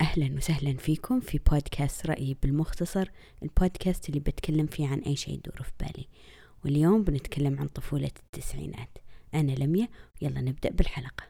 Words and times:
أهلا 0.00 0.36
وسهلا 0.36 0.76
فيكم 0.76 1.20
في 1.20 1.40
بودكاست 1.50 2.06
رأيي 2.06 2.36
بالمختصر 2.42 3.10
البودكاست 3.42 4.08
اللي 4.08 4.20
بتكلم 4.20 4.66
فيه 4.66 4.88
عن 4.88 4.98
أي 4.98 5.16
شيء 5.16 5.34
يدور 5.34 5.62
في 5.62 5.72
بالي. 5.80 6.08
واليوم 6.64 7.04
بنتكلم 7.04 7.58
عن 7.60 7.66
طفولة 7.68 8.10
التسعينات. 8.24 8.98
أنا 9.34 9.52
لميا 9.52 9.88
يلا 10.22 10.40
نبدأ 10.40 10.70
بالحلقة. 10.70 11.24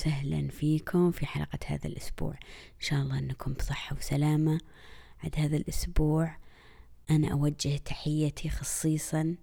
وسهلا 0.00 0.48
فيكم 0.48 1.10
في 1.10 1.26
حلقة 1.26 1.58
هذا 1.66 1.86
الأسبوع. 1.86 2.32
إن 2.32 2.80
شاء 2.80 3.02
الله 3.02 3.18
أنكم 3.18 3.52
بصحة 3.52 3.96
وسلامة. 3.96 4.60
عد 5.18 5.34
هذا 5.36 5.56
الأسبوع 5.56 6.36
أنا 7.10 7.32
أوجه 7.32 7.76
تحيتي 7.76 8.48
خصيصا 8.48 9.36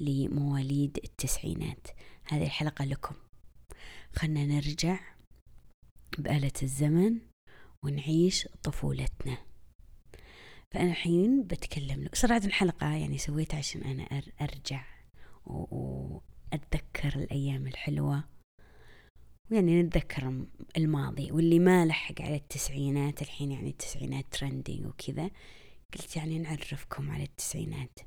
لمواليد 0.00 0.98
التسعينات. 1.04 1.86
هذه 2.24 2.42
الحلقة 2.44 2.84
لكم. 2.84 3.14
خلنا 4.12 4.46
نرجع 4.46 4.98
بآلة 6.18 6.52
الزمن 6.62 7.18
ونعيش 7.82 8.48
طفولتنا. 8.62 9.38
فأنا 10.70 10.90
الحين 10.90 11.46
بتكلم 11.46 12.08
صراحة 12.14 12.44
الحلقة 12.44 12.94
يعني 12.94 13.18
سويتها 13.18 13.58
عشان 13.58 13.82
أنا 13.82 14.22
أرجع 14.40 14.84
وأتذكر 15.46 17.16
الأيام 17.16 17.66
الحلوة. 17.66 18.35
ويعني 19.50 19.82
نتذكر 19.82 20.46
الماضي 20.76 21.32
واللي 21.32 21.58
ما 21.58 21.86
لحق 21.86 22.22
على 22.22 22.36
التسعينات 22.36 23.22
الحين 23.22 23.52
يعني 23.52 23.70
التسعينات 23.70 24.24
ترندي 24.30 24.84
وكذا 24.86 25.30
قلت 25.94 26.16
يعني 26.16 26.38
نعرفكم 26.38 27.10
على 27.10 27.22
التسعينات. 27.22 27.98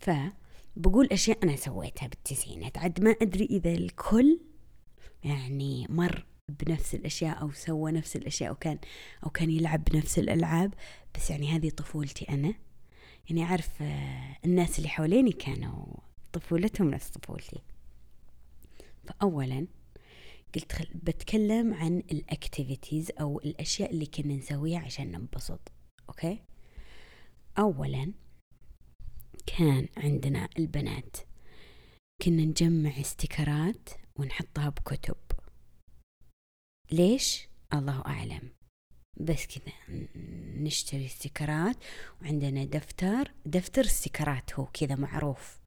فبقول 0.00 1.06
أشياء 1.12 1.38
أنا 1.44 1.56
سويتها 1.56 2.06
بالتسعينات 2.06 2.78
عد 2.78 3.00
ما 3.00 3.10
أدري 3.22 3.44
إذا 3.44 3.72
الكل 3.72 4.40
يعني 5.24 5.86
مر 5.88 6.26
بنفس 6.48 6.94
الأشياء 6.94 7.42
أو 7.42 7.52
سوى 7.52 7.92
نفس 7.92 8.16
الأشياء 8.16 8.50
أو 8.50 8.54
كان 8.54 8.78
أو 9.24 9.30
كان 9.30 9.50
يلعب 9.50 9.84
بنفس 9.84 10.18
الألعاب 10.18 10.74
بس 11.14 11.30
يعني 11.30 11.48
هذه 11.48 11.70
طفولتي 11.70 12.24
أنا. 12.28 12.54
يعني 13.30 13.44
أعرف 13.44 13.82
آه، 13.82 14.36
الناس 14.44 14.78
اللي 14.78 14.88
حواليني 14.88 15.32
كانوا 15.32 15.86
طفولتهم 16.32 16.90
نفس 16.90 17.10
طفولتي. 17.10 17.62
فأولا 19.04 19.66
قلت 20.54 20.72
خل... 20.72 20.88
بتكلم 20.94 21.74
عن 21.74 21.98
ال 21.98 22.08
activities 22.08 23.10
أو 23.20 23.38
الأشياء 23.38 23.90
اللي 23.90 24.06
كنا 24.06 24.36
نسويها 24.36 24.78
عشان 24.80 25.10
ننبسط 25.12 25.72
okay؟ 26.08 26.42
اولا 27.58 28.12
كان 29.46 29.88
عندنا 29.96 30.48
البنات 30.58 31.16
كنا 32.22 32.44
نجمع 32.44 33.00
استيكرات 33.00 33.88
ونحطها 34.16 34.68
بكتب. 34.68 35.16
ليش؟ 36.92 37.48
الله 37.74 38.02
أعلم. 38.06 38.52
بس 39.20 39.46
كذا 39.46 39.72
نشتري 40.56 41.06
استيكرات 41.06 41.76
وعندنا 42.22 42.64
دفتر 42.64 43.32
دفتر 43.46 43.84
استيكرات 43.84 44.54
هو 44.54 44.66
كذا 44.66 44.94
معروف. 44.94 45.61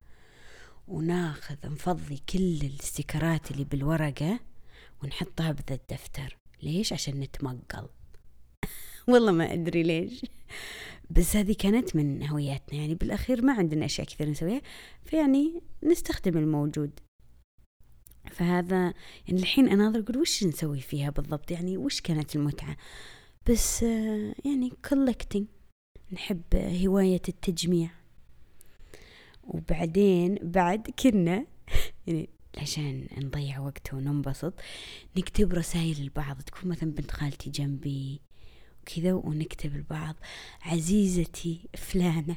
وناخذ 0.88 1.56
نفضي 1.66 2.22
كل 2.30 2.60
الاستيكرات 2.62 3.52
اللي 3.52 3.64
بالورقة 3.64 4.40
ونحطها 5.04 5.52
بذا 5.52 5.76
الدفتر. 5.76 6.38
ليش؟ 6.64 6.94
عشان 6.94 7.20
نتمقل. 7.20 7.88
والله 9.10 9.32
ما 9.32 9.54
أدري 9.54 9.84
ليش. 9.84 10.26
بس 11.10 11.36
هذه 11.36 11.56
كانت 11.60 11.96
من 11.96 12.28
هوياتنا. 12.28 12.80
يعني 12.80 12.96
بالأخير 12.96 13.42
ما 13.42 13.54
عندنا 13.54 13.86
أشياء 13.86 14.08
كثير 14.08 14.30
نسويها 14.30 14.62
فيعني 15.06 15.62
نستخدم 15.84 16.38
الموجود. 16.38 17.00
فهذا 18.32 18.94
يعني 19.28 19.40
الحين 19.40 19.70
أناظر 19.70 20.00
أقول 20.00 20.18
وش 20.18 20.44
نسوي 20.44 20.82
فيها 20.82 21.10
بالضبط؟ 21.10 21.52
يعني 21.52 21.78
وش 21.78 22.02
كانت 22.02 22.36
المتعة؟ 22.36 22.78
بس 23.50 23.84
يعني 24.46 24.72
collecting. 24.88 25.44
نحب 26.12 26.56
هواية 26.56 27.22
التجميع. 27.30 27.90
وبعدين 29.48 30.38
بعد 30.42 30.90
كنا 31.00 31.46
يعني 32.08 32.30
عشان 32.58 33.08
نضيع 33.18 33.60
وقت 33.60 33.94
وننبسط 33.94 34.54
نكتب 35.18 35.54
رسائل 35.54 36.06
لبعض. 36.06 36.42
تكون 36.42 36.70
مثلا 36.70 36.92
بنت 36.92 37.12
خالتي 37.12 37.50
جنبي 37.50 38.22
وكذا 38.82 39.14
ونكتب 39.14 39.76
لبعض 39.76 40.16
عزيزتي 40.62 41.60
فلانة 41.78 42.36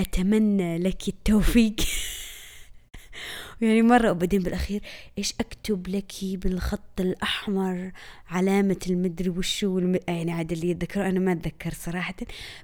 أتمنى 0.00 0.78
لك 0.78 1.08
التوفيق. 1.08 1.76
يعني 3.62 3.82
مرة 3.82 4.10
وبعدين 4.10 4.42
بالأخير 4.42 4.82
إيش 5.18 5.34
أكتب 5.40 5.88
لك 5.88 6.12
بالخط 6.22 7.00
الأحمر؟ 7.00 7.92
علامة 8.26 8.78
المدري 8.86 9.28
وشو 9.30 9.74
والم... 9.74 9.98
يعني 10.08 10.32
عاد 10.32 10.52
اللي 10.52 10.70
يتذكر 10.70 11.08
أنا 11.08 11.20
ما 11.20 11.32
أتذكر 11.32 11.74
صراحة. 11.74 12.14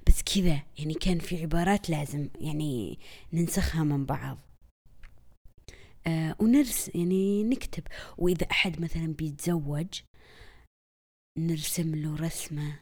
بس 0.06 0.22
كذا 0.22 0.62
يعني 0.78 0.94
كان 0.94 1.18
في 1.18 1.42
عبارات 1.42 1.90
لازم 1.90 2.28
يعني 2.40 2.98
ننسخها 3.32 3.84
من 3.84 4.04
بعض. 4.06 4.38
آه 6.06 6.36
ونرس 6.38 6.90
يعني 6.94 7.44
نكتب. 7.44 7.82
وإذا 8.18 8.46
أحد 8.50 8.80
مثلا 8.80 9.06
بيتزوج 9.06 10.00
نرسم 11.38 11.94
له 11.94 12.16
رسمة. 12.16 12.78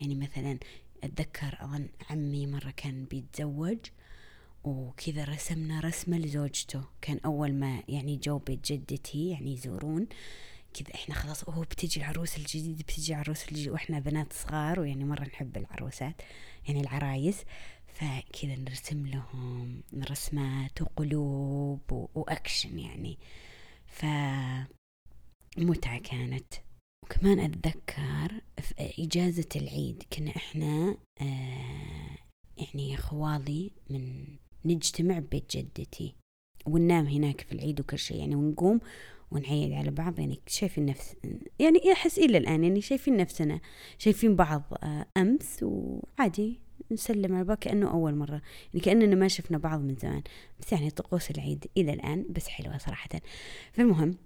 يعني 0.00 0.14
مثلا 0.14 0.58
أتذكر 1.04 1.58
أظن 1.60 1.88
عمي 2.10 2.46
مرة 2.46 2.70
كان 2.76 3.04
بيتزوج. 3.04 3.78
وكذا 4.64 5.24
رسمنا 5.24 5.80
رسمة 5.80 6.18
لزوجته. 6.18 6.84
كان 7.00 7.20
أول 7.24 7.54
ما 7.54 7.82
يعني 7.88 8.16
جو 8.16 8.38
بيت 8.38 8.72
جدتي 8.72 9.30
يعني 9.30 9.52
يزورون. 9.52 10.06
كذا 10.74 10.94
إحنا 10.94 11.14
خلاص 11.14 11.48
هو 11.48 11.62
بتجي 11.62 12.00
العروس 12.00 12.36
الجديد 12.36 12.78
بتجي 12.78 13.12
العروس 13.12 13.48
الجديد. 13.48 13.68
وإحنا 13.68 13.98
بنات 13.98 14.32
صغار 14.32 14.80
ويعني 14.80 15.04
مرة 15.04 15.24
نحب 15.24 15.56
العروسات 15.56 16.22
يعني 16.68 16.80
العرايس. 16.80 17.44
فكذا 17.86 18.56
نرسم 18.56 19.06
لهم 19.06 19.82
رسمات 20.10 20.82
وقلوب 20.82 22.08
وأكشن 22.14 22.78
يعني. 22.78 23.18
ف 23.86 24.04
متعة 25.58 25.98
كانت. 25.98 26.54
وكمان 27.04 27.38
أتذكر 27.38 28.40
في 28.60 28.74
إجازة 28.98 29.48
العيد 29.56 30.02
كنا 30.12 30.36
إحنا 30.36 30.96
آه 31.20 32.18
يعني 32.56 32.96
خوالي 32.96 33.70
من 33.90 34.26
نجتمع 34.64 35.18
ببيت 35.18 35.56
جدتي. 35.56 36.14
وننام 36.66 37.06
هناك 37.06 37.40
في 37.40 37.52
العيد 37.52 37.80
وكل 37.80 37.98
شيء. 37.98 38.16
يعني 38.16 38.34
ونقوم 38.34 38.80
ونعيد 39.30 39.72
على 39.72 39.90
بعض. 39.90 40.18
يعني 40.18 40.40
شايفين 40.46 40.86
نفس 40.86 41.16
يعني 41.58 41.92
أحس 41.92 42.18
إلى 42.18 42.38
الآن 42.38 42.64
يعني 42.64 42.80
شايفين 42.80 43.16
نفسنا. 43.16 43.60
شايفين 43.98 44.36
بعض 44.36 44.62
آه، 44.82 45.06
أمس 45.16 45.58
وعادي. 45.62 46.60
نسلم 46.92 47.34
على 47.34 47.44
بعض 47.44 47.56
كأنه 47.58 47.90
أول 47.90 48.14
مرة. 48.14 48.42
يعني 48.74 48.84
كأننا 48.84 49.16
ما 49.16 49.28
شفنا 49.28 49.58
بعض 49.58 49.80
من 49.80 49.96
زمان. 49.96 50.22
بس 50.60 50.72
يعني 50.72 50.90
طقوس 50.90 51.30
العيد 51.30 51.66
إلى 51.76 51.92
الآن 51.92 52.26
بس 52.30 52.48
حلوة 52.48 52.78
صراحة. 52.78 53.08
فالمهم 53.72 54.16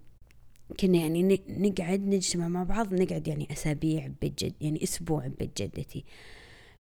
كنا 0.80 0.98
يعني 0.98 1.22
نقعد 1.48 2.00
نجتمع 2.06 2.48
مع 2.48 2.62
بعض. 2.62 2.94
نقعد 2.94 3.28
يعني 3.28 3.48
أسابيع 3.52 4.10
بيت 4.20 4.44
جد 4.44 4.54
يعني 4.60 4.82
أسبوع 4.82 5.26
بيت 5.26 5.62
جدتي. 5.62 6.04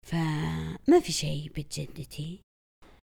فما 0.02 1.00
في 1.02 1.12
شيء 1.12 1.50
بيت 1.54 1.80
جدتي. 1.80 2.40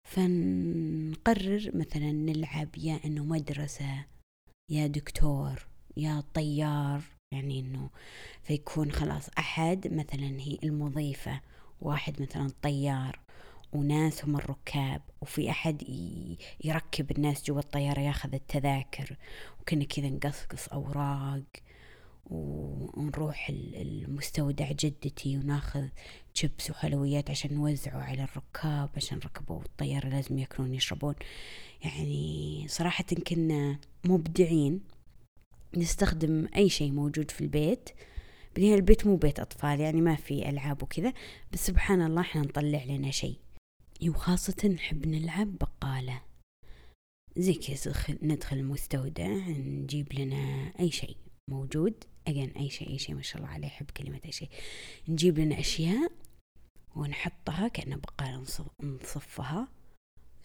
فنقرر 0.06 1.70
مثلا 1.74 2.12
نلعب 2.12 2.68
يا 2.76 3.00
إنه 3.04 3.24
مدرسة 3.24 4.04
يا 4.70 4.86
دكتور 4.86 5.66
يا 5.96 6.22
طيار 6.34 7.02
يعني 7.32 7.60
إنه 7.60 7.90
فيكون 8.42 8.92
خلاص 8.92 9.28
أحد 9.38 9.92
مثلا 9.92 10.40
هي 10.40 10.58
المضيفة 10.64 11.40
واحد 11.80 12.22
مثلا 12.22 12.50
طيار 12.62 13.20
وناس 13.72 14.24
هم 14.24 14.36
الركاب 14.36 15.02
وفي 15.20 15.50
أحد 15.50 15.82
يركب 16.64 17.10
الناس 17.10 17.44
جوا 17.44 17.60
الطيارة 17.60 18.00
ياخذ 18.00 18.34
التذاكر 18.34 19.16
وكنا 19.60 19.84
كذا 19.84 20.08
نقصقص 20.08 20.68
أوراق. 20.68 21.42
ونروح 22.30 23.48
المستودع 23.50 24.72
جدتي 24.72 25.38
وناخذ 25.38 25.88
شيبس 26.34 26.70
وحلويات 26.70 27.30
عشان 27.30 27.54
نوزعه 27.54 28.02
على 28.02 28.24
الركاب 28.24 28.90
عشان 28.96 29.18
ركبوا 29.18 29.62
الطيارة 29.62 30.08
لازم 30.08 30.38
ياكلون 30.38 30.74
يشربون. 30.74 31.14
يعني 31.84 32.66
صراحة 32.68 33.04
كنا 33.04 33.78
مبدعين 34.04 34.80
نستخدم 35.76 36.48
أي 36.56 36.68
شيء 36.68 36.92
موجود 36.92 37.30
في 37.30 37.40
البيت. 37.40 37.88
بالنهاية 38.54 38.74
البيت 38.74 39.06
مو 39.06 39.16
بيت 39.16 39.40
أطفال 39.40 39.80
يعني 39.80 40.00
ما 40.00 40.14
في 40.14 40.48
ألعاب 40.48 40.82
وكذا 40.82 41.12
بس 41.52 41.66
سبحان 41.66 42.02
الله 42.02 42.20
إحنا 42.20 42.42
نطلع 42.42 42.84
لنا 42.84 43.10
شيء. 43.10 43.36
وخاصة 44.08 44.68
نحب 44.68 45.06
نلعب 45.06 45.58
بقالة. 45.58 46.22
زي 47.36 47.54
كذا 47.54 47.94
ندخل 48.22 48.56
المستودع 48.56 49.26
نجيب 49.48 50.12
لنا 50.12 50.72
أي 50.80 50.90
شيء. 50.90 51.16
موجود. 51.50 52.04
أجن 52.26 52.50
أي 52.56 52.70
شيء 52.70 52.90
أي 52.90 52.98
شيء 52.98 53.14
ما 53.14 53.22
شاء 53.22 53.42
الله 53.42 53.48
عليه 53.48 53.66
يحب 53.66 53.90
كلمة 53.90 54.20
أي 54.24 54.32
شيء. 54.32 54.48
نجيب 55.08 55.38
لنا 55.38 55.60
أشياء 55.60 56.12
ونحطها 56.96 57.68
كأنه 57.68 57.96
بقالة 57.96 58.44
نصفها. 58.82 59.68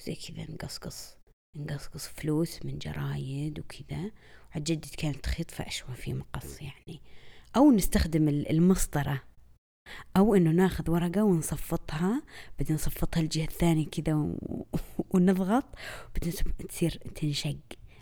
زي 0.05 0.15
كذا 0.15 0.51
نقصقص 0.51 1.17
نقصقص 1.57 2.07
فلوس 2.07 2.65
من 2.65 2.77
جرايد 2.79 3.59
وكذا. 3.59 4.11
وعجدت 4.51 4.95
كانت 4.95 5.17
تخيط 5.17 5.51
فأشوى 5.51 5.95
في 5.95 6.13
مقص 6.13 6.61
يعني. 6.61 7.01
أو 7.55 7.71
نستخدم 7.71 8.29
المسطرة. 8.29 9.23
أو 10.17 10.35
إنه 10.35 10.51
ناخذ 10.51 10.91
ورقة 10.91 11.23
ونصفطها 11.23 12.23
بعدين 12.59 12.75
نصفطها 12.75 13.21
الجهة 13.21 13.45
الثانية 13.45 13.85
كذا. 13.85 14.35
ونضغط. 15.13 15.65
بعدين 16.15 16.33
تصير 16.69 16.91
تنشق. 17.15 17.57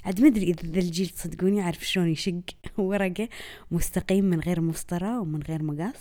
عاد 0.06 0.22
ما 0.22 0.28
أدري 0.28 0.44
إذا 0.44 0.80
الجيل 0.80 1.10
تصدقوني 1.10 1.58
يعرف 1.58 1.88
شلون 1.88 2.10
يشق 2.10 2.42
ورقة 2.78 3.30
مستقيم 3.72 4.26
من 4.26 4.40
غير 4.40 4.62
مسطرة 4.62 5.22
ومن 5.22 5.42
غير 5.42 5.64
مقص 5.64 6.00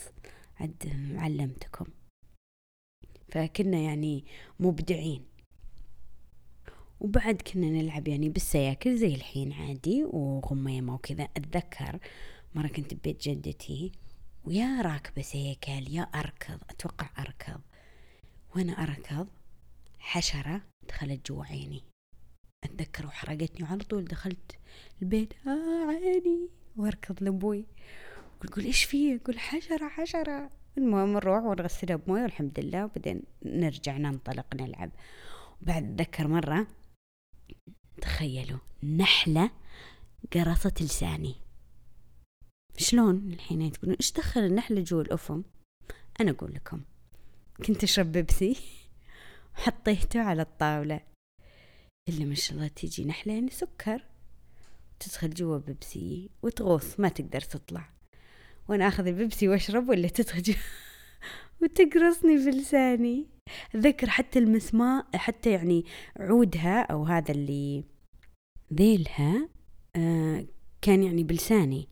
عاد 0.60 0.92
علمتكم. 1.16 1.86
فكنا 3.28 3.78
يعني 3.78 4.24
مبدعين. 4.60 5.24
وبعد 7.00 7.34
كنا 7.34 7.66
نلعب 7.66 8.08
يعني 8.08 8.28
بالسياكل 8.28 8.96
زي 8.96 9.14
الحين 9.14 9.52
عادي 9.52 10.04
وغميمة 10.04 10.94
وكذا. 10.94 11.28
أتذكر 11.36 11.98
مرة 12.54 12.68
كنت 12.68 12.94
ببيت 12.94 13.28
جدتي 13.28 13.92
ويا 14.44 14.82
راكبة 14.82 15.22
سيكل 15.22 15.88
يا 15.90 16.02
أركض. 16.02 16.58
أتوقع 16.70 17.10
أركض. 17.18 17.60
وأنا 18.56 18.72
أركض 18.72 19.28
حشرة 19.98 20.62
دخلت 20.88 21.30
جوا 21.30 21.44
عيني. 21.44 21.87
أتذكر 22.64 23.06
وحرقتني 23.06 23.66
وعلى 23.66 23.84
طول 23.84 24.04
دخلت 24.04 24.58
البيت 25.02 25.32
آه 25.46 25.86
عيني 25.86 26.48
وأركض 26.76 27.22
لأبوي. 27.22 27.66
يقول 28.44 28.64
إيش 28.64 28.84
فيه؟ 28.84 29.20
أقول 29.24 29.38
حشرة 29.38 29.88
حشرة. 29.88 30.50
المهم 30.78 31.12
نروح 31.12 31.44
ونغسلها 31.44 31.96
بموية 31.96 32.22
والحمد 32.22 32.60
لله 32.60 32.84
وبعدين 32.84 33.22
نرجع 33.44 33.96
ننطلق 33.96 34.54
نلعب. 34.54 34.90
وبعد 35.62 35.84
أتذكر 35.84 36.28
مرة 36.28 36.66
تخيلوا 38.00 38.58
نحلة 38.82 39.50
قرصت 40.32 40.82
لساني. 40.82 41.34
شلون 42.76 43.32
الحين 43.32 43.72
تقولون؟ 43.72 43.96
إيش 43.96 44.12
دخل 44.12 44.40
النحلة 44.40 44.80
جوا 44.80 45.02
الأفم 45.02 45.42
أنا 46.20 46.30
أقول 46.30 46.54
لكم 46.54 46.82
كنت 47.66 47.84
أشرب 47.84 48.12
بيبسي 48.12 48.56
وحطيته 49.54 50.20
على 50.20 50.42
الطاولة. 50.42 51.00
إلا 52.08 52.24
ما 52.24 52.34
شاء 52.34 52.56
الله 52.56 52.68
تيجي 52.68 53.12
يعني 53.26 53.50
سكر 53.50 54.02
تدخل 55.00 55.30
جوا 55.30 55.58
بيبسي 55.58 56.30
وتغوص 56.42 57.00
ما 57.00 57.08
تقدر 57.08 57.40
تطلع. 57.40 57.90
وأنا 58.68 58.88
أخذ 58.88 59.06
البيبسي 59.06 59.48
وأشرب 59.48 59.88
ولا 59.88 60.08
تدخل 60.08 60.42
جوا؟ 60.42 60.54
وتقرصني 61.62 62.38
في 62.38 62.50
لساني. 62.50 63.26
أتذكر 63.74 64.10
حتى 64.10 64.38
المسمار 64.38 65.04
حتى 65.14 65.50
يعني 65.50 65.84
عودها 66.16 66.80
أو 66.82 67.04
هذا 67.04 67.30
اللي 67.30 67.84
ذيلها 68.74 69.48
آه 69.96 70.46
كان 70.82 71.02
يعني 71.02 71.24
بلساني. 71.24 71.88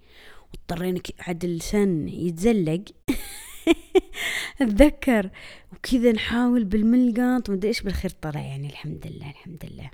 واضطرينا 0.53 1.01
عاد 1.19 1.45
اللسان 1.45 2.09
يتزلق. 2.09 2.85
أتذكر. 4.63 5.31
وكذا 5.73 6.13
نحاول 6.13 6.65
بالملقط 6.65 7.49
ومدري 7.49 7.69
إيش 7.69 7.83
بالخير 7.83 8.11
طلع 8.11 8.41
يعني 8.41 8.69
الحمد 8.69 9.07
لله 9.07 9.31
الحمد 9.31 9.65
لله. 9.65 9.91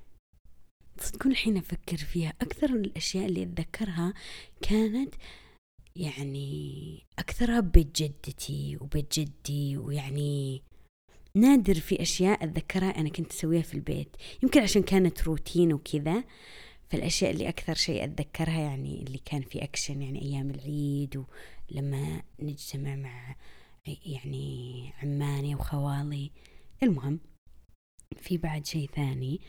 تصدقون 1.02 1.32
الحين 1.32 1.56
أفكر 1.56 1.96
فيها 1.96 2.32
أكثر 2.40 2.66
الأشياء 2.66 3.26
اللي 3.26 3.42
أتذكرها 3.42 4.14
كانت 4.62 5.14
يعني 5.96 7.06
أكثرها 7.18 7.60
ببيت 7.60 8.02
جدتي 8.02 8.78
وبيت 8.80 9.20
جدي 9.20 9.76
ويعني 9.76 10.62
نادر 11.34 11.74
في 11.74 12.02
أشياء 12.02 12.44
أتذكرها 12.44 13.00
أنا 13.00 13.08
كنت 13.08 13.32
أسويها 13.32 13.62
في 13.62 13.74
البيت. 13.74 14.16
يمكن 14.42 14.62
عشان 14.62 14.82
كانت 14.82 15.22
روتين 15.22 15.72
وكذا 15.72 16.24
فالأشياء 16.90 17.30
اللي 17.30 17.48
أكثر 17.48 17.74
شيء 17.74 18.04
أتذكرها 18.04 18.60
يعني 18.60 19.02
اللي 19.02 19.18
كان 19.24 19.42
في 19.42 19.64
أكشن 19.64 20.02
يعني 20.02 20.22
أيام 20.22 20.50
العيد 20.50 21.24
ولما 21.70 22.22
نجتمع 22.40 22.96
مع 22.96 23.36
يعني 24.06 24.92
عماني 25.02 25.54
وخوالي. 25.54 26.30
المهم 26.82 27.20
في 28.16 28.36
بعد 28.36 28.66
شيء 28.66 28.90
ثاني. 28.96 29.40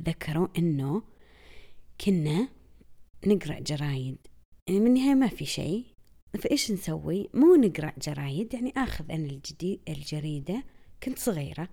أتذكره 0.00 0.52
إنه 0.58 1.02
كنا 2.00 2.48
نقرأ 3.26 3.60
جرايد. 3.60 4.18
يعني 4.68 4.80
من 4.80 4.86
النهاية 4.86 5.14
ما 5.14 5.28
في 5.28 5.44
شيء. 5.44 5.84
فإيش 6.38 6.70
نسوي؟ 6.70 7.28
مو 7.34 7.54
نقرأ 7.54 7.92
جرايد 8.02 8.54
يعني 8.54 8.72
آخذ 8.76 9.10
أنا 9.10 9.26
الجديد 9.26 9.80
الجريدة 9.88 10.64
كنت 11.02 11.18
صغيرة 11.18 11.68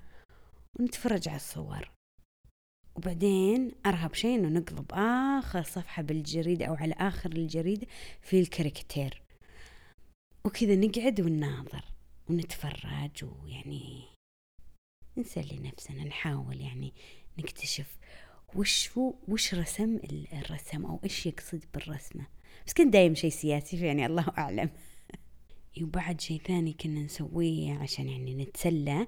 ونتفرج 0.80 1.30
على 1.30 1.36
الصور. 1.36 1.92
وبعدين 2.96 3.72
أرهب 3.86 4.14
شيء 4.14 4.36
إنه 4.36 4.60
نقلب 4.60 4.92
آخر 4.92 5.64
صفحة 5.64 6.04
بالجريدة 6.04 6.66
أو 6.66 6.74
على 6.74 6.94
آخر 6.94 7.32
الجريدة 7.32 7.88
في 8.22 8.40
الكاريكاتير 8.40 9.22
وكذا 10.46 10.76
نقعد 10.76 11.22
ونناظر 11.22 11.86
ونتفرج 12.30 13.24
ويعني 13.24 14.04
نسلي 15.18 15.60
نفسنا 15.60 16.04
نحاول 16.04 16.62
يعني 16.62 16.94
نكتشف 17.40 17.98
وش 18.56 18.90
هو 18.98 19.14
وش 19.28 19.54
رسم 19.54 20.00
الرسم 20.34 20.86
أو 20.86 21.00
إيش 21.04 21.26
يقصد 21.26 21.66
بالرسمة. 21.74 22.26
بس 22.68 22.74
كان 22.74 22.92
دايم 22.92 23.16
شيء 23.16 23.30
سياسي 23.30 23.86
يعني 23.86 24.06
الله 24.10 24.26
أعلم. 24.38 24.70
وبعد 25.82 26.22
شيء 26.22 26.42
ثاني 26.42 26.74
كنا 26.74 27.00
نسويه 27.00 27.74
عشان 27.74 28.10
يعني 28.10 28.36
نتسلى. 28.36 29.08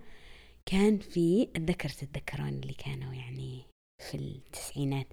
كان 0.65 0.97
في 0.97 1.47
أتذكر 1.55 1.89
تتذكرون 1.89 2.47
اللي 2.49 2.73
كانوا 2.73 3.13
يعني 3.13 3.61
في 3.99 4.17
التسعينات. 4.17 5.07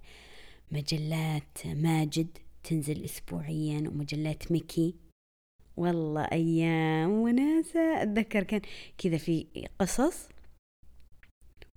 مجلات 0.70 1.66
ماجد 1.66 2.38
تنزل 2.64 3.04
أسبوعيا 3.04 3.78
ومجلات 3.78 4.52
ميكي. 4.52 4.94
والله 5.76 6.24
أيام 6.24 7.10
وناسة. 7.10 8.02
أتذكر 8.02 8.42
كان 8.42 8.60
كذا 8.98 9.16
في 9.16 9.46
قصص 9.78 10.28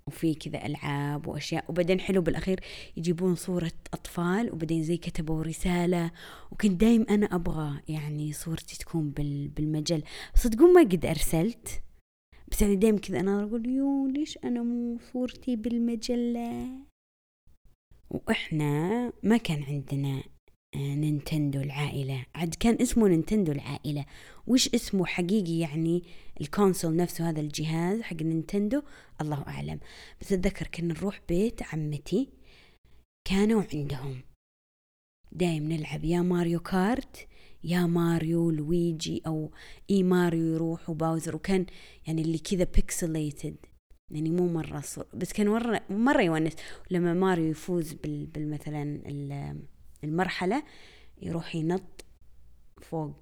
وفي 0.07 0.33
كذا 0.33 0.65
ألعاب 0.65 1.27
وأشياء. 1.27 1.65
وبعدين 1.69 1.99
حلو 1.99 2.21
بالأخير 2.21 2.59
يجيبون 2.97 3.35
صورة 3.35 3.71
أطفال 3.93 4.51
وبعدين 4.53 4.83
زي 4.83 4.97
كتبوا 4.97 5.43
رسالة. 5.43 6.11
وكنت 6.51 6.71
دايم 6.71 7.05
أنا 7.09 7.35
أبغى 7.35 7.81
يعني 7.87 8.33
صورتي 8.33 8.77
تكون 8.77 9.09
بالمجلة. 9.57 10.03
صدقون 10.35 10.73
ما 10.73 10.81
قد 10.81 11.05
أرسلت. 11.05 11.81
بس 12.51 12.61
يعني 12.61 12.75
دايم 12.75 12.97
كذا 12.97 13.19
أنا 13.19 13.43
أقول 13.43 13.69
يو 13.69 14.07
ليش 14.07 14.37
أنا 14.43 14.63
مو 14.63 14.99
صورتي 15.13 15.55
بالمجلة؟ 15.55 16.69
وإحنا 18.09 19.13
ما 19.23 19.37
كان 19.37 19.63
عندنا 19.63 20.23
نينتندو 20.75 21.61
العائلة. 21.61 22.25
عاد 22.35 22.55
كان 22.55 22.77
اسمه 22.81 23.07
نينتندو 23.07 23.51
العائلة. 23.51 24.05
وش 24.47 24.69
اسمه 24.75 25.05
حقيقي 25.05 25.59
يعني 25.59 26.03
ال 26.41 26.48
console 26.48 26.95
نفسه 26.95 27.29
هذا 27.29 27.41
الجهاز 27.41 28.01
حق 28.01 28.21
نينتندو؟ 28.21 28.81
الله 29.21 29.43
أعلم. 29.47 29.79
بس 30.21 30.33
أتذكر 30.33 30.67
كنا 30.67 30.93
نروح 30.93 31.21
بيت 31.29 31.63
عمتي. 31.63 32.29
كانوا 33.27 33.63
عندهم. 33.73 34.21
دايم 35.31 35.71
نلعب. 35.71 36.03
يا 36.03 36.21
ماريو 36.21 36.59
كارت 36.59 37.27
يا 37.63 37.85
ماريو 37.85 38.51
لويجي 38.51 39.21
أو 39.27 39.51
إي 39.89 40.03
ماريو 40.03 40.53
يروح 40.53 40.89
وباوزر. 40.89 41.35
وكان 41.35 41.65
يعني 42.07 42.21
اللي 42.21 42.37
كذا 42.37 42.63
pixelated 42.63 43.55
يعني 44.11 44.29
مو 44.29 44.47
مرة 44.47 44.81
صور 44.81 45.05
بس 45.13 45.33
كان 45.33 45.49
مرة 45.49 45.81
مرة 45.89 46.21
يونس. 46.21 46.53
لما 46.91 47.13
ماريو 47.13 47.45
يفوز 47.45 47.93
بال 47.93 48.25
المرحلة 50.05 50.63
يروح 51.21 51.55
ينط 51.55 52.05
فوق 52.81 53.15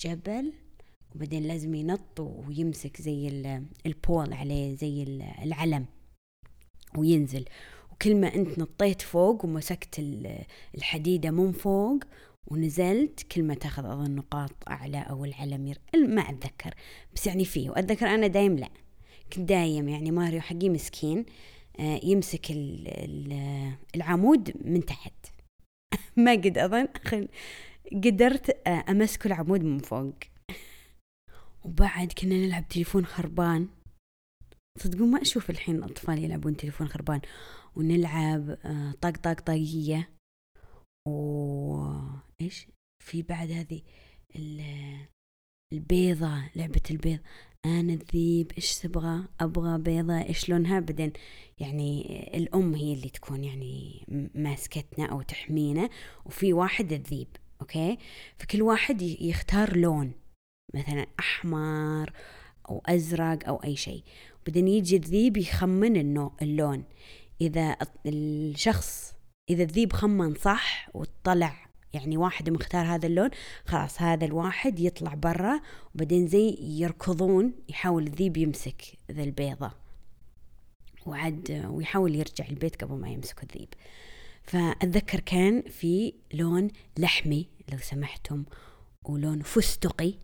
جبل 0.00 0.52
وبعدين 1.14 1.42
لازم 1.42 1.74
ينط 1.74 2.20
ويمسك 2.20 3.02
زي 3.02 3.28
البول 3.86 4.32
عليه 4.32 4.74
زي 4.74 5.02
العلم 5.42 5.86
وينزل. 6.96 7.44
وكل 7.92 8.16
ما 8.16 8.34
انت 8.34 8.58
نطيت 8.58 9.02
فوق 9.02 9.44
ومسكت 9.44 9.98
الحديدة 10.74 11.30
من 11.30 11.52
فوق 11.52 12.00
ونزلت 12.46 13.22
كل 13.22 13.42
ما 13.42 13.54
تاخذ 13.54 13.84
أظن 13.84 14.10
نقاط 14.10 14.52
أعلى 14.68 14.98
أو 14.98 15.24
العلم. 15.24 15.74
ما 15.94 16.22
أتذكر. 16.22 16.74
بس 17.14 17.26
يعني 17.26 17.44
فيه 17.44 17.70
وأتذكر 17.70 18.06
أنا 18.06 18.26
دايم 18.26 18.56
لا. 18.58 18.68
كنت 19.32 19.48
دايم 19.48 19.88
يعني 19.88 20.10
ماريو 20.10 20.40
حقي 20.40 20.68
مسكين 20.68 21.24
آه، 21.80 22.00
يمسك 22.02 22.46
العمود 23.96 24.52
من 24.64 24.84
تحت. 24.86 25.26
ما 26.24 26.32
قد 26.32 26.58
أظن. 26.58 26.88
قدرت 28.04 28.66
آه، 28.66 28.84
امسك 28.88 29.26
العمود 29.26 29.62
من 29.62 29.78
فوق. 29.78 30.14
وبعد 31.64 32.12
كنا 32.12 32.34
نلعب 32.34 32.68
تليفون 32.68 33.06
خربان. 33.06 33.68
صدقون 34.78 35.10
ما 35.10 35.22
أشوف 35.22 35.50
الحين 35.50 35.82
اطفال 35.82 36.24
يلعبون 36.24 36.56
تليفون 36.56 36.88
خربان. 36.88 37.20
ونلعب 37.76 38.50
آه، 38.50 38.92
طق 39.00 39.16
طق 39.16 39.40
طاقية. 39.40 40.10
و 41.08 41.86
إيش؟ 42.40 42.66
في 43.04 43.22
بعد 43.22 43.50
هذه 43.50 43.82
البيضة 45.72 46.50
لعبة 46.56 46.80
البيض 46.90 47.20
أنا 47.66 47.92
الذيب 47.92 48.52
إيش 48.56 48.78
تبغى؟ 48.78 49.24
أبغى 49.40 49.78
بيضة 49.78 50.22
إيش 50.22 50.48
لونها؟ 50.48 50.80
بعدين 50.80 51.12
يعني 51.58 52.30
الأم 52.36 52.74
هي 52.74 52.92
اللي 52.92 53.08
تكون 53.08 53.44
يعني 53.44 54.04
ماسكتنا 54.34 55.06
أو 55.06 55.22
تحمينا 55.22 55.88
وفي 56.24 56.52
واحد 56.52 56.92
الذيب 56.92 57.28
أوكي؟ 57.60 57.98
فكل 58.38 58.62
واحد 58.62 59.02
يختار 59.02 59.76
لون 59.76 60.12
مثلا 60.74 61.06
أحمر 61.20 62.12
أو 62.68 62.82
أزرق 62.86 63.48
أو 63.48 63.56
أي 63.56 63.76
شيء. 63.76 64.02
بعدين 64.46 64.68
يجي 64.68 64.96
الذيب 64.96 65.36
يخمن 65.36 65.96
النوع 65.96 66.32
اللون. 66.42 66.84
إذا 67.40 67.76
الشخص 68.06 69.14
إذا 69.50 69.62
الذيب 69.62 69.92
خمن 69.92 70.34
صح 70.34 70.90
وطلع 70.94 71.69
يعني 71.92 72.16
واحد 72.16 72.50
مختار 72.50 72.86
هذا 72.86 73.06
اللون 73.06 73.30
خلاص 73.66 74.02
هذا 74.02 74.24
الواحد 74.24 74.80
يطلع 74.80 75.14
برا 75.14 75.60
وبعدين 75.94 76.26
زي 76.26 76.56
يركضون 76.60 77.52
يحاول 77.68 78.06
الذيب 78.06 78.36
يمسك 78.36 78.82
ذا 79.10 79.22
البيضة. 79.22 79.72
وعد 81.06 81.66
ويحاول 81.70 82.14
يرجع 82.14 82.48
البيت 82.48 82.84
قبل 82.84 82.94
ما 82.94 83.08
يمسك 83.08 83.42
الذيب. 83.42 83.68
فأتذكر 84.42 85.20
كان 85.20 85.62
في 85.62 86.14
لون 86.32 86.68
لحمي 86.98 87.48
لو 87.72 87.78
سمحتم 87.78 88.44
ولون 89.04 89.42
فستقي. 89.42 90.14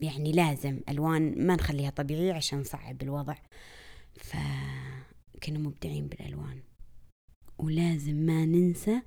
يعني 0.00 0.32
لازم 0.32 0.80
ألوان 0.88 1.46
ما 1.46 1.54
نخليها 1.54 1.90
طبيعية 1.90 2.32
عشان 2.32 2.60
نصعب 2.60 3.02
الوضع. 3.02 3.36
فكنا 4.16 5.58
مبدعين 5.58 6.06
بالألوان. 6.06 6.62
ولازم 7.58 8.14
ما 8.14 8.44
ننسى 8.44 9.02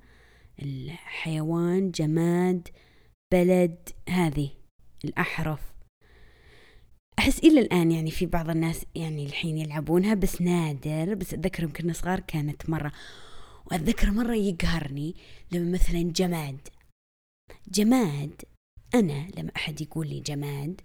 الحيوان 0.62 1.92
جماد 1.92 2.68
بلد 3.34 3.90
هذه 4.10 4.50
الأحرف. 5.06 5.60
أحس 7.20 7.40
إلى 7.40 7.60
الآن 7.60 7.92
يعني 7.92 8.12
في 8.12 8.26
بعض 8.26 8.50
الناس 8.50 8.86
يعني 8.96 9.26
الحين 9.26 9.58
يلعبونها 9.58 10.14
بس 10.14 10.42
نادر 10.42 11.16
بس 11.16 11.34
أتذكر 11.34 11.66
كنا 11.66 11.94
صغار 11.94 12.20
كانت 12.20 12.70
مرة 12.70 12.92
وأتذكر 13.66 14.12
مرة 14.12 14.36
يقهرني 14.36 15.16
لما 15.52 15.72
مثلا 15.72 16.02
جماد. 16.02 16.68
جماد 17.68 18.42
أنا 18.96 19.28
لما 19.38 19.52
أحد 19.56 19.82
يقول 19.82 20.08
لي 20.08 20.20
جماد 20.20 20.82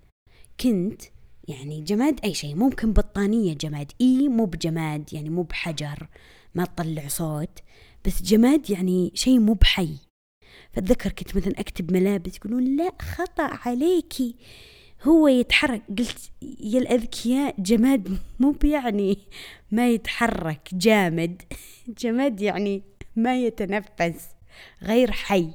كنت 0.60 1.02
يعني 1.48 1.80
جماد 1.80 2.20
أي 2.24 2.34
شيء 2.34 2.54
ممكن 2.54 2.92
بطانية 2.92 3.54
جماد 3.54 3.92
إي 4.00 4.28
مو 4.28 4.44
بجماد 4.44 5.12
يعني 5.12 5.30
مو 5.30 5.42
بحجر 5.42 6.08
ما 6.54 6.64
تطلع 6.64 7.08
صوت. 7.08 7.58
بس 8.06 8.22
جماد 8.22 8.70
يعني 8.70 9.12
شيء 9.14 9.38
مو 9.38 9.52
بحي. 9.52 9.96
فأتذكر 10.72 11.12
كنت 11.12 11.36
مثلا 11.36 11.60
أكتب 11.60 11.92
ملابس 11.92 12.36
يقولون 12.36 12.76
لا 12.76 12.92
خطأ 13.02 13.68
عليكي 13.68 14.34
هو 15.02 15.28
يتحرك. 15.28 15.82
قلت 15.98 16.30
يا 16.60 16.78
الأذكياء 16.78 17.54
جماد 17.58 18.18
مو 18.40 18.50
بيعني 18.50 19.18
ما 19.70 19.90
يتحرك 19.90 20.68
جامد. 20.72 21.42
جماد 22.00 22.40
يعني 22.40 22.82
ما 23.16 23.38
يتنفس 23.40 24.28
غير 24.82 25.12
حي. 25.12 25.50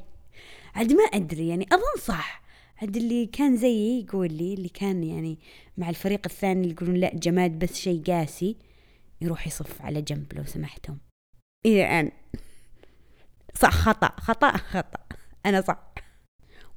عاد 0.76 0.94
ما 0.94 1.04
أدري 1.04 1.48
يعني 1.48 1.68
أظن 1.72 2.02
صح. 2.04 2.42
عاد 2.82 2.98
اللي 2.98 3.26
كان 3.26 3.58
زيي 3.58 4.02
يقول 4.02 4.34
لي 4.34 4.54
اللي 4.54 4.70
كان 4.70 5.04
يعني 5.04 5.40
مع 5.78 5.90
الفريق 5.90 6.22
الثاني 6.26 6.62
اللي 6.62 6.74
يقولون 6.74 6.96
لا 6.96 7.16
جماد 7.16 7.60
بس 7.60 7.76
شيء 7.76 8.02
قاسي 8.02 8.56
يروح 9.22 9.48
يصف 9.48 9.82
على 9.82 10.02
جنب 10.02 10.34
لو 10.34 10.44
سمحتم. 10.44 10.98
أنا 11.66 12.12
صح 13.56 13.72
خطأ 13.72 14.08
خطأ 14.20 14.58
خطأ. 14.58 15.18
أنا 15.46 15.62
صح. 15.62 15.92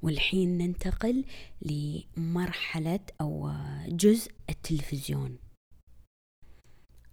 والحين 0.03 0.59
ننتقل 0.59 1.25
لمرحلة 1.62 3.00
أو 3.21 3.53
جزء 3.88 4.33
التلفزيون. 4.50 5.38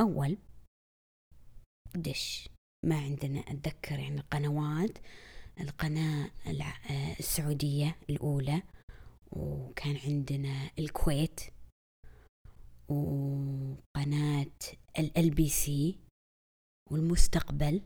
أول 0.02 0.38
دش. 1.96 2.50
ما 2.86 3.00
عندنا 3.00 3.40
أتذكر 3.40 4.00
يعني 4.00 4.20
القنوات 4.20 4.98
القناة 5.60 6.32
السعودية 7.20 7.96
الأولى 8.10 8.64
وكان 9.32 9.98
عندنا 10.06 10.72
الكويت 10.80 11.42
وقناة 12.90 14.52
LBC. 15.00 15.98
والمستقبل؟ 16.92 17.82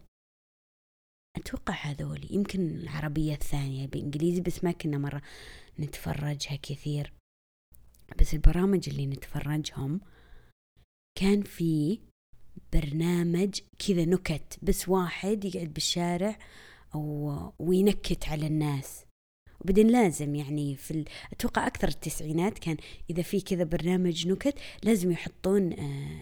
أتوقع 1.37 1.73
هذول 1.73 2.27
يمكن 2.31 2.67
العربية 2.67 3.33
الثانية 3.33 3.87
بإنجليزي 3.87 4.41
بس 4.41 4.63
ما 4.63 4.71
كنا 4.71 4.97
مرة 4.97 5.21
نتفرجها 5.79 6.55
كثير. 6.55 7.13
بس 8.19 8.33
البرامج 8.33 8.89
اللي 8.89 9.05
نتفرجهم 9.05 10.01
كان 11.17 11.41
في 11.43 11.99
برنامج 12.73 13.59
كذا 13.87 14.05
نكت 14.05 14.59
بس 14.63 14.89
واحد 14.89 15.45
يقعد 15.45 15.73
بالشارع 15.73 16.39
أو 16.95 17.53
وينكت 17.59 18.27
على 18.27 18.47
الناس. 18.47 19.04
وبعدين 19.65 19.87
لازم 19.87 20.35
يعني 20.35 20.75
في. 20.75 21.05
أتوقع 21.33 21.67
أكثر 21.67 21.87
التسعينات 21.87 22.59
كان 22.59 22.77
إذا 23.09 23.21
في 23.21 23.41
كذا 23.41 23.63
برنامج 23.63 24.27
نكت 24.27 24.59
لازم 24.83 25.11
يحطون 25.11 25.73
آه، 25.73 26.21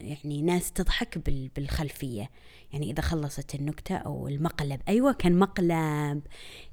يعني 0.00 0.42
ناس 0.42 0.72
تضحك 0.72 1.18
بال... 1.18 1.48
بالخلفية. 1.48 2.30
يعني 2.72 2.90
إذا 2.90 3.00
خلصت 3.00 3.54
النكتة 3.54 3.96
أو 3.96 4.28
المقلب. 4.28 4.80
أيوه 4.88 5.12
كان 5.12 5.38
مقلب. 5.38 6.22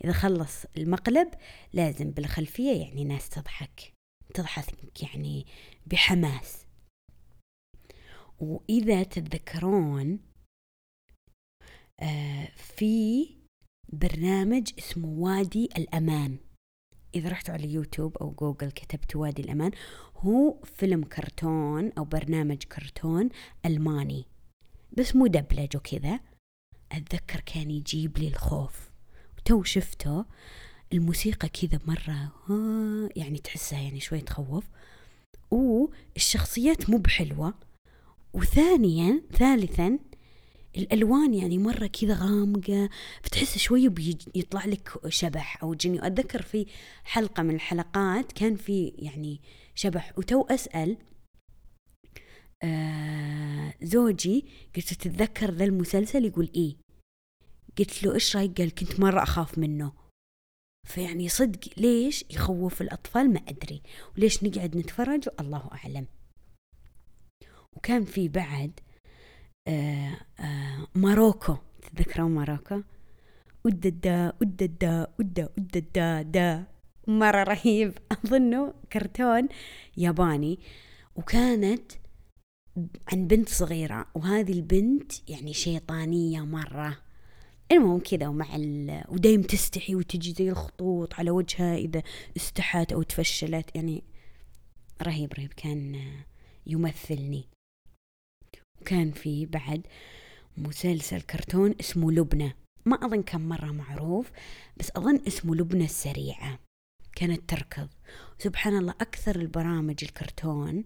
إذا 0.04 0.12
خلص 0.12 0.66
المقلب 0.78 1.28
لازم 1.74 2.12
بالخلفية 2.12 2.82
يعني 2.82 3.04
ناس 3.04 3.30
تضحك. 3.30 3.94
تضحك 4.34 5.04
يعني 5.04 5.46
بحماس. 5.86 6.66
وإذا 8.40 9.04
تتذكرون 9.04 10.20
آه 12.00 12.48
في 12.56 13.37
برنامج 13.90 14.72
اسمه 14.80 15.08
وادي 15.08 15.70
الأمان. 15.78 16.38
إذا 17.16 17.30
رحتوا 17.30 17.54
على 17.54 17.74
يوتيوب 17.74 18.18
أو 18.18 18.32
جوجل 18.32 18.72
كتبتوا 18.72 19.22
وادي 19.22 19.42
الأمان 19.42 19.72
هو 20.18 20.58
فيلم 20.64 21.04
كرتون 21.04 21.92
أو 21.98 22.04
برنامج 22.04 22.64
كرتون 22.64 23.30
ألماني. 23.66 24.26
بس 24.98 25.16
مدبلج 25.16 25.78
وكذا. 25.78 26.20
أتذكر 26.92 27.40
كان 27.40 27.72
يجيب 27.72 28.18
لي 28.18 28.28
الخوف. 28.28 28.92
تو 29.46 29.64
شفته 29.64 30.26
الموسيقى 30.94 31.50
كذا 31.50 31.80
مرة 31.86 32.32
يعني 33.16 33.38
تحسها 33.38 33.80
يعني 33.80 34.00
شوي 34.00 34.22
تخوف. 34.22 34.64
والشخصيات 35.52 36.90
مو 36.90 36.98
بحلوة. 36.98 37.54
وثانيا 38.34 39.22
ثالثا 39.34 40.00
الألوان 40.78 41.34
يعني 41.34 41.58
مرة 41.58 41.88
كذا 41.88 42.14
غامقة 42.14 42.90
فتحس 43.24 43.58
شوي 43.58 43.90
بيطلع 43.90 44.66
لك 44.66 44.90
شبح. 45.08 45.64
أو 45.64 45.74
جني 45.74 46.08
أتذكر 46.08 46.42
في 46.42 46.66
حلقة 47.04 47.44
من 47.44 47.56
الحلقات 47.56 48.32
كان 48.32 48.56
في 48.56 48.88
يعني 48.88 49.42
شبح. 49.76 50.14
وتو 50.18 50.42
أسأل 50.42 50.98
آه 52.64 53.74
زوجي 53.82 54.46
قلت 54.76 54.94
تتذكر 54.94 55.52
ذا 55.52 55.66
المسلسل؟ 55.66 56.26
يقول 56.26 56.50
إيه. 56.56 56.76
قلت 57.78 58.04
له 58.04 58.14
إيش 58.14 58.36
رأيك؟ 58.36 58.62
قال 58.62 58.76
كنت 58.76 59.00
مرة 59.00 59.24
أخاف 59.24 59.58
منه. 59.58 59.94
فيعني 60.88 61.30
صدق 61.30 61.60
ليش 61.78 62.26
يخوف 62.30 62.82
الأطفال؟ 62.82 63.34
ما 63.34 63.40
أدري. 63.48 63.82
وليش 64.18 64.44
نقعد 64.44 64.78
نتفرج؟ 64.78 65.30
الله 65.40 65.70
أعلم. 65.72 66.08
وكان 67.78 68.06
في 68.06 68.28
بعد 68.28 68.80
ماروكو. 70.96 71.56
تتذكرون 71.82 72.32
ماروكو؟ 72.32 72.82
وددا 73.66 74.34
وددا 74.42 75.08
ودا 75.20 75.50
وددا 75.58 76.22
دا 76.22 76.64
مرة 77.08 77.44
رهيب. 77.44 77.98
أظنه 78.12 78.74
كرتون 78.94 79.48
ياباني. 79.98 80.60
وكانت 81.16 81.92
عن 83.12 83.28
بنت 83.28 83.50
صغيرة. 83.50 84.08
وهذه 84.16 84.52
البنت 84.52 85.30
يعني 85.30 85.54
شيطانية 85.54 86.42
مرة. 86.42 86.98
المهم 87.72 88.00
كذا 88.00 88.28
ومع 88.28 88.56
ال... 88.56 89.04
ودايم 89.10 89.42
تستحي 89.42 89.96
وتجي 89.96 90.34
زي 90.34 90.50
الخطوط 90.50 91.14
على 91.14 91.32
وجهها 91.32 91.78
إذا 91.78 92.04
استحت 92.38 92.94
أو 92.94 93.02
تفشلت. 93.02 93.76
يعني 93.76 94.04
رهيب 95.04 95.34
رهيب. 95.34 95.54
كان 95.54 96.02
يمثلني. 96.66 97.57
وكان 98.88 99.12
في 99.12 99.46
بعد 99.46 99.88
مسلسل 100.58 101.22
كرتون 101.22 101.76
اسمه 101.80 102.12
لبنى. 102.12 102.56
ما 102.86 103.06
أظن 103.06 103.24
كان 103.24 103.48
مرة 103.50 103.72
معروف 103.72 104.32
بس 104.78 104.92
أظن 104.96 105.20
اسمه 105.28 105.56
لبنى 105.56 105.86
السريعة. 105.86 106.60
كانت 107.16 107.50
تركض. 107.50 107.90
سبحان 108.40 108.78
الله 108.78 108.94
أكثر 109.02 109.36
البرامج 109.36 109.96
الكرتون 110.04 110.84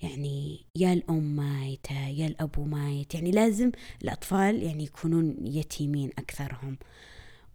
يعني 0.00 0.66
يا 0.76 0.92
الأم 0.92 1.36
مايتة 1.36 2.08
يا 2.08 2.26
الأبو 2.26 2.64
مايت 2.64 3.14
يعني 3.14 3.30
لازم 3.30 3.70
الأطفال 4.02 4.62
يعني 4.62 4.84
يكونون 4.84 5.36
يتيمين 5.46 6.10
أكثرهم. 6.18 6.78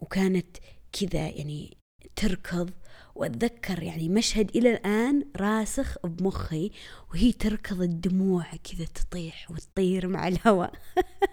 وكانت 0.01 0.57
كذا 0.91 1.29
يعني 1.29 1.77
تركض 2.15 2.71
وأتذكر 3.15 3.83
يعني 3.83 4.09
مشهد 4.09 4.55
إلى 4.55 4.71
الآن 4.71 5.25
راسخ 5.35 5.97
بمخي 6.05 6.71
وهي 7.11 7.31
تركض 7.31 7.81
الدموع 7.81 8.45
كذا 8.63 8.85
تطيح 8.85 9.51
وتطير 9.51 10.07
مع 10.07 10.27
الهواء. 10.27 10.73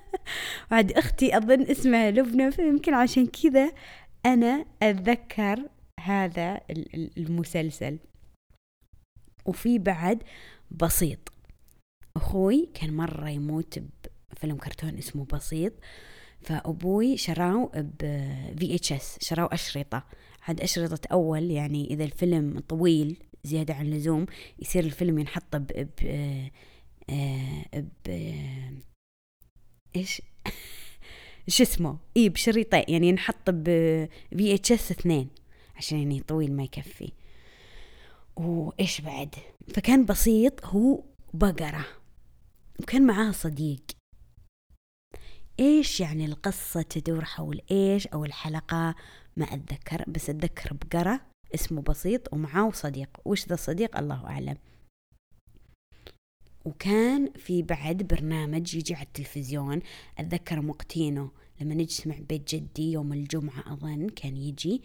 بعد 0.71 0.93
أختي 0.93 1.37
أظن 1.37 1.63
اسمها 1.63 2.11
لبنى 2.11 2.51
فيمكن 2.51 2.95
عشان 2.95 3.27
كذا 3.27 3.73
أنا 4.27 4.67
أتذكر 4.83 5.69
هذا 6.01 6.61
المسلسل. 7.17 7.99
وفي 9.45 9.79
بعد 9.79 10.23
بسيط. 10.71 11.33
أخوي 12.17 12.71
كان 12.75 12.97
مرة 12.97 13.29
يموت 13.29 13.79
بفيلم 14.31 14.57
كرتون 14.57 14.99
اسمه 14.99 15.25
بسيط. 15.25 15.73
فأبوي 16.45 17.17
شراو 17.17 17.71
VHS 18.59 19.17
شراو 19.21 19.47
أشرطة. 19.47 20.03
عاد 20.49 20.61
أشرطة 20.61 21.09
أول 21.13 21.51
يعني 21.51 21.87
إذا 21.91 22.05
الفيلم 22.05 22.59
طويل 22.69 23.17
زيادة 23.45 23.75
عن 23.75 23.87
اللزوم 23.87 24.27
يصير 24.59 24.85
الفيلم 24.85 25.19
ينحط 25.19 25.57
ب 25.57 25.67
ب 25.67 26.51
ب, 27.09 27.85
ب 28.07 28.11
إيش؟ 29.97 30.23
شو 31.49 31.63
اسمه؟ 31.63 31.99
اي 32.17 32.29
بشريطين 32.29 32.85
يعني 32.89 33.09
ينحط 33.09 33.51
ب 33.51 33.65
VHS 34.37 34.91
اثنين 34.91 35.29
عشان 35.77 35.99
يعني 35.99 36.21
طويل 36.21 36.53
ما 36.53 36.63
يكفي. 36.63 37.13
وإيش 38.37 39.01
بعد؟ 39.01 39.35
فكان 39.75 40.05
بسيط 40.05 40.67
هو 40.67 41.05
بقرة 41.35 41.87
وكان 42.81 43.07
معاه 43.07 43.31
صديق. 43.33 43.83
إيش 45.61 46.01
يعني 46.01 46.25
القصة 46.25 46.83
تدور 46.83 47.25
حول 47.25 47.61
إيش 47.71 48.07
أو 48.07 48.25
الحلقة؟ 48.25 48.95
ما 49.37 49.45
أتذكر 49.45 50.05
بس 50.09 50.31
أتذكر 50.31 50.73
بقرة 50.73 51.21
اسمه 51.55 51.83
بسيط 51.83 52.35
ومعاه 52.35 52.71
صديق. 52.71 53.09
وش 53.25 53.49
ذا 53.49 53.55
الصديق؟ 53.55 53.99
الله 53.99 54.27
أعلم. 54.27 54.57
وكان 56.65 57.33
في 57.33 57.63
بعد 57.63 58.03
برنامج 58.03 58.75
يجي 58.75 58.95
على 58.95 59.07
التلفزيون. 59.07 59.81
أتذكر 60.19 60.61
مقتينه 60.61 61.31
لما 61.61 61.75
نجتمع 61.75 62.17
بيت 62.29 62.55
جدي 62.55 62.93
يوم 62.93 63.13
الجمعة 63.13 63.73
أظن 63.73 64.09
كان 64.09 64.37
يجي. 64.37 64.83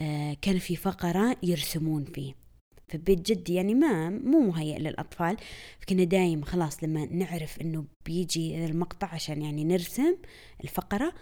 آه 0.00 0.36
كان 0.42 0.58
في 0.58 0.76
فقرة 0.76 1.36
يرسمون 1.42 2.04
فيه. 2.04 2.34
في 2.88 2.98
بيت 2.98 3.32
جدي 3.32 3.54
يعني 3.54 3.74
ما 3.74 4.10
مو 4.10 4.40
مهيئ 4.40 4.78
للأطفال 4.78 5.36
فكنا 5.80 6.04
دايم 6.04 6.42
خلاص 6.42 6.84
لما 6.84 7.04
نعرف 7.04 7.60
إنه 7.60 7.84
بيجي 8.06 8.64
المقطع 8.66 9.06
عشان 9.14 9.42
يعني 9.42 9.64
نرسم 9.64 10.16
الفقرة 10.64 11.12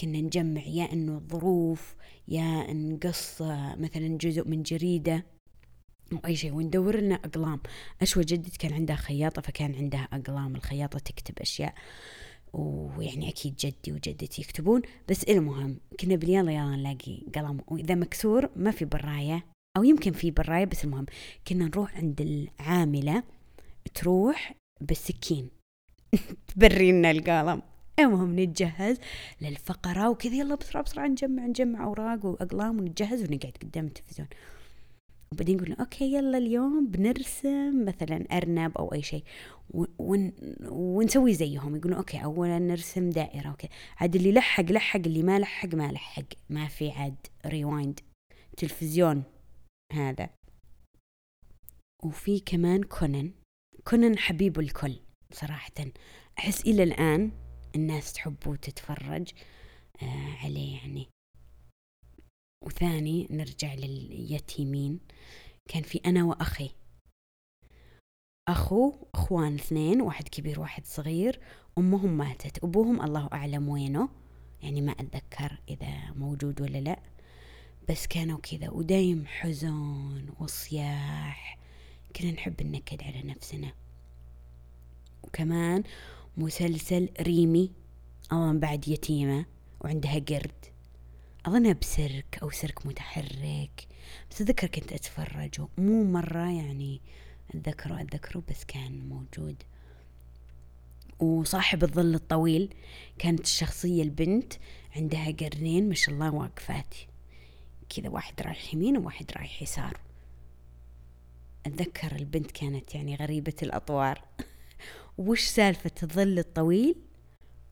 كنا 0.00 0.20
نجمع 0.20 0.62
يا 0.62 0.92
إنه 0.92 1.22
ظروف 1.30 1.94
يا 2.28 2.72
نقص 2.72 3.42
مثلا 3.76 4.18
جزء 4.18 4.48
من 4.48 4.62
جريدة 4.62 5.26
أو 6.12 6.18
أي 6.26 6.36
شيء 6.36 6.52
وندور 6.52 7.00
لنا 7.00 7.14
أقلام. 7.14 7.60
أشوى 8.02 8.24
جدتي 8.24 8.58
كان 8.58 8.72
عندها 8.72 8.96
خياطة 8.96 9.42
فكان 9.42 9.74
عندها 9.74 10.08
أقلام 10.12 10.56
الخياطة 10.56 10.98
تكتب 10.98 11.38
أشياء 11.40 11.74
ويعني 12.52 13.28
أكيد 13.28 13.56
جدي 13.56 13.92
وجدتي 13.92 14.42
يكتبون. 14.42 14.82
بس 15.08 15.24
المهم 15.24 15.80
كنا 16.00 16.16
باليلا 16.16 16.52
يلا 16.52 16.76
نلاقي 16.76 17.22
قلم 17.34 17.60
وإذا 17.68 17.94
مكسور 17.94 18.50
ما 18.56 18.70
في 18.70 18.84
براية. 18.84 19.53
أو 19.76 19.84
يمكن 19.84 20.12
في 20.12 20.30
براية 20.30 20.64
بس 20.64 20.84
المهم 20.84 21.06
كنا 21.48 21.64
نروح 21.64 21.96
عند 21.96 22.20
العاملة 22.20 23.22
تروح 23.94 24.54
بالسكين. 24.80 25.50
تبري 26.48 26.92
لنا 26.92 27.10
القلم. 27.10 27.62
المهم 27.98 28.40
نتجهز 28.40 28.98
للفقرة 29.40 30.10
وكذا 30.10 30.34
يلا 30.34 30.54
بسرعة 30.54 30.84
بسرعة 30.84 31.06
نجمع 31.06 31.46
نجمع 31.46 31.84
أوراق 31.84 32.26
وأقلام 32.26 32.78
ونتجهز 32.78 33.22
ونقعد 33.22 33.52
قدام 33.62 33.86
التلفزيون. 33.86 34.28
وبعدين 35.32 35.60
قلنا 35.60 35.76
okay 35.80 36.14
يلا 36.14 36.38
اليوم 36.38 36.86
بنرسم 36.86 37.84
مثلا 37.84 38.24
أرنب 38.32 38.78
أو 38.78 38.92
أي 38.92 39.02
شيء 39.02 39.24
ون 39.98 40.32
ونسوي 40.68 41.34
زيهم. 41.34 41.76
يقولون 41.76 41.96
okay 41.96 42.24
اولا 42.24 42.58
نرسم 42.58 43.10
دائرة 43.10 43.48
okay. 43.48 43.68
عاد 43.96 44.16
اللي 44.16 44.32
لحق 44.32 44.64
لحق 44.64 45.00
اللي 45.06 45.22
ما 45.22 45.38
لحق 45.38 45.74
ما 45.74 45.92
لحق. 45.92 46.24
ما 46.50 46.68
في 46.68 46.90
عاد 46.90 47.16
ريوايند 47.46 48.00
تلفزيون. 48.56 49.22
هذا. 49.94 50.30
وفي 52.04 52.40
كمان 52.40 52.82
كونن. 52.82 53.32
كونن 53.84 54.18
حبيب 54.18 54.60
الكل 54.60 55.00
صراحة. 55.32 55.72
أحس 56.38 56.60
إلى 56.60 56.82
الآن 56.82 57.32
الناس 57.74 58.12
تحبه 58.12 58.50
وتتفرج 58.50 59.32
آه 60.02 60.34
عليه 60.44 60.76
يعني. 60.76 61.08
وثاني 62.64 63.28
نرجع 63.30 63.74
لليتيمين. 63.74 65.00
كان 65.68 65.82
في 65.82 66.00
أنا 66.06 66.24
وأخي. 66.24 66.70
أخو 68.48 69.08
أخوان 69.14 69.54
اثنين 69.54 70.00
واحد 70.00 70.28
كبير 70.28 70.60
واحد 70.60 70.86
صغير. 70.86 71.40
أمهم 71.78 72.16
ماتت. 72.16 72.64
أبوهم 72.64 73.02
الله 73.02 73.28
أعلم 73.32 73.68
وينه؟ 73.68 74.08
يعني 74.62 74.80
ما 74.80 74.92
أتذكر 74.92 75.62
إذا 75.68 76.12
موجود 76.12 76.60
ولا 76.60 76.78
لأ. 76.78 77.13
بس 77.88 78.06
كانوا 78.06 78.38
كذا 78.38 78.70
ودايم 78.70 79.26
حزن 79.26 80.26
وصياح. 80.40 81.58
كنا 82.16 82.30
نحب 82.30 82.60
النكد 82.60 83.02
على 83.02 83.22
نفسنا. 83.22 83.72
وكمان 85.22 85.82
مسلسل 86.36 87.08
ريمي 87.20 87.70
أظن 88.30 88.60
بعد 88.60 88.88
يتيمة 88.88 89.46
وعندها 89.80 90.18
قرد. 90.18 90.64
أظنها 91.46 91.72
بسيرك 91.72 92.38
أو 92.42 92.50
سيرك 92.50 92.86
متحرك. 92.86 93.86
بس 94.30 94.40
أتذكر 94.40 94.66
كنت 94.66 94.92
أتفرج 94.92 95.60
مو 95.78 96.04
مرة 96.04 96.50
يعني 96.50 97.00
أتذكره 97.54 98.00
أتذكره 98.00 98.42
بس 98.50 98.64
كان 98.64 99.08
موجود. 99.08 99.62
وصاحب 101.20 101.84
الظل 101.84 102.14
الطويل 102.14 102.74
كانت 103.18 103.40
الشخصية 103.40 104.02
البنت 104.02 104.52
عندها 104.96 105.30
قرنين 105.30 105.88
ما 105.88 105.94
شاء 105.94 106.14
الله 106.14 106.34
واقفات. 106.34 106.94
كذا 107.88 108.08
واحد 108.08 108.42
رايح 108.42 108.74
يمين 108.74 108.98
وواحد 108.98 109.32
رايح 109.36 109.62
يسار. 109.62 110.00
أتذكر 111.66 112.16
البنت 112.16 112.50
كانت 112.50 112.94
يعني 112.94 113.16
غريبة 113.16 113.54
الأطوار. 113.62 114.24
وش 115.18 115.40
سالفة 115.40 115.90
الظل 116.02 116.38
الطويل؟ 116.38 116.94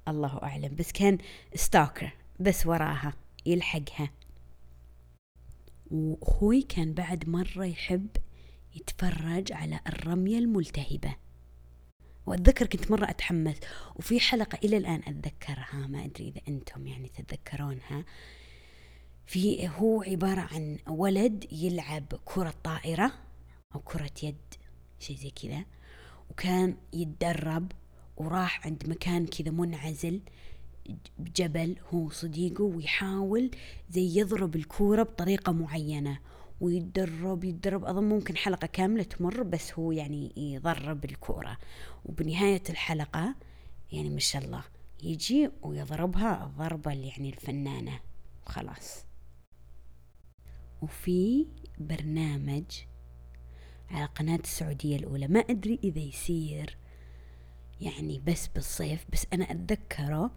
الله 0.09 0.43
أعلم 0.43 0.75
بس 0.75 0.93
كان 0.93 1.19
ستاكر 1.55 2.13
بس 2.41 2.67
وراها 2.67 3.13
يلحقها. 3.47 4.11
وأخوي 5.91 6.63
كان 6.63 6.93
بعد 6.93 7.29
مرة 7.29 7.65
يحب 7.65 8.09
يتفرج 8.75 9.53
على 9.53 9.81
الرمية 9.87 10.39
الملتهبة. 10.39 11.17
وأتذكر 12.27 12.67
كنت 12.67 12.91
مرة 12.91 13.11
أتحمس. 13.11 13.57
وفي 13.97 14.21
حلقة 14.21 14.59
إلى 14.65 14.77
الآن 14.77 15.03
أتذكرها 15.07 15.87
ما 15.87 16.05
أدري 16.05 16.29
إذا 16.29 16.41
أنتم 16.49 16.87
يعني 16.87 17.09
تتذكرونها. 17.09 18.05
في 19.27 19.69
هو 19.69 20.03
عبارة 20.03 20.41
عن 20.41 20.79
ولد 20.89 21.45
يلعب 21.53 22.05
كرة 22.25 22.55
طائرة 22.65 23.13
أو 23.75 23.81
كرة 23.81 24.11
يد 24.23 24.37
شيء 24.99 25.17
زي 25.17 25.31
كذا. 25.31 25.65
وكان 26.31 26.77
يتدرب 26.93 27.73
وراح 28.17 28.67
عند 28.67 28.89
مكان 28.89 29.27
كذا 29.27 29.51
منعزل 29.51 30.21
بجبل 31.19 31.77
هو 31.95 32.11
صديقه 32.11 32.65
ويحاول 32.65 33.51
زي 33.91 34.19
يضرب 34.21 34.57
الكورة 34.57 35.03
بطريقة 35.03 35.53
معينة. 35.53 36.19
ويتدرب 36.61 37.45
يتدرب 37.45 37.85
أظن 37.85 38.05
ممكن 38.05 38.37
حلقة 38.37 38.67
كاملة 38.67 39.03
تمر 39.03 39.43
بس 39.43 39.73
هو 39.73 39.93
يعني 39.93 40.33
يضرب 40.37 41.05
الكورة. 41.05 41.59
وبنهاية 42.05 42.63
الحلقة 42.71 43.35
يعني 43.93 44.11
ما 44.11 44.21
شاء 44.21 44.45
الله 44.45 44.65
يجي 45.03 45.51
ويضربها 45.63 46.45
الضربة 46.45 46.93
اللي 46.93 47.09
يعني 47.09 47.29
الفنانة. 47.29 48.01
وخلاص 48.47 49.05
وفي 50.83 51.47
برنامج 51.79 52.65
على 53.91 54.05
قناة 54.05 54.41
السعودية 54.45 54.97
الأولى. 54.97 55.29
ما 55.29 55.41
أدري 55.41 55.79
إذا 55.85 56.01
يصير 56.01 56.77
يعني 57.81 58.23
بس 58.27 58.47
بالصيف 58.47 59.05
بس 59.13 59.27
أنا 59.33 59.51
أتذكره 59.51 60.31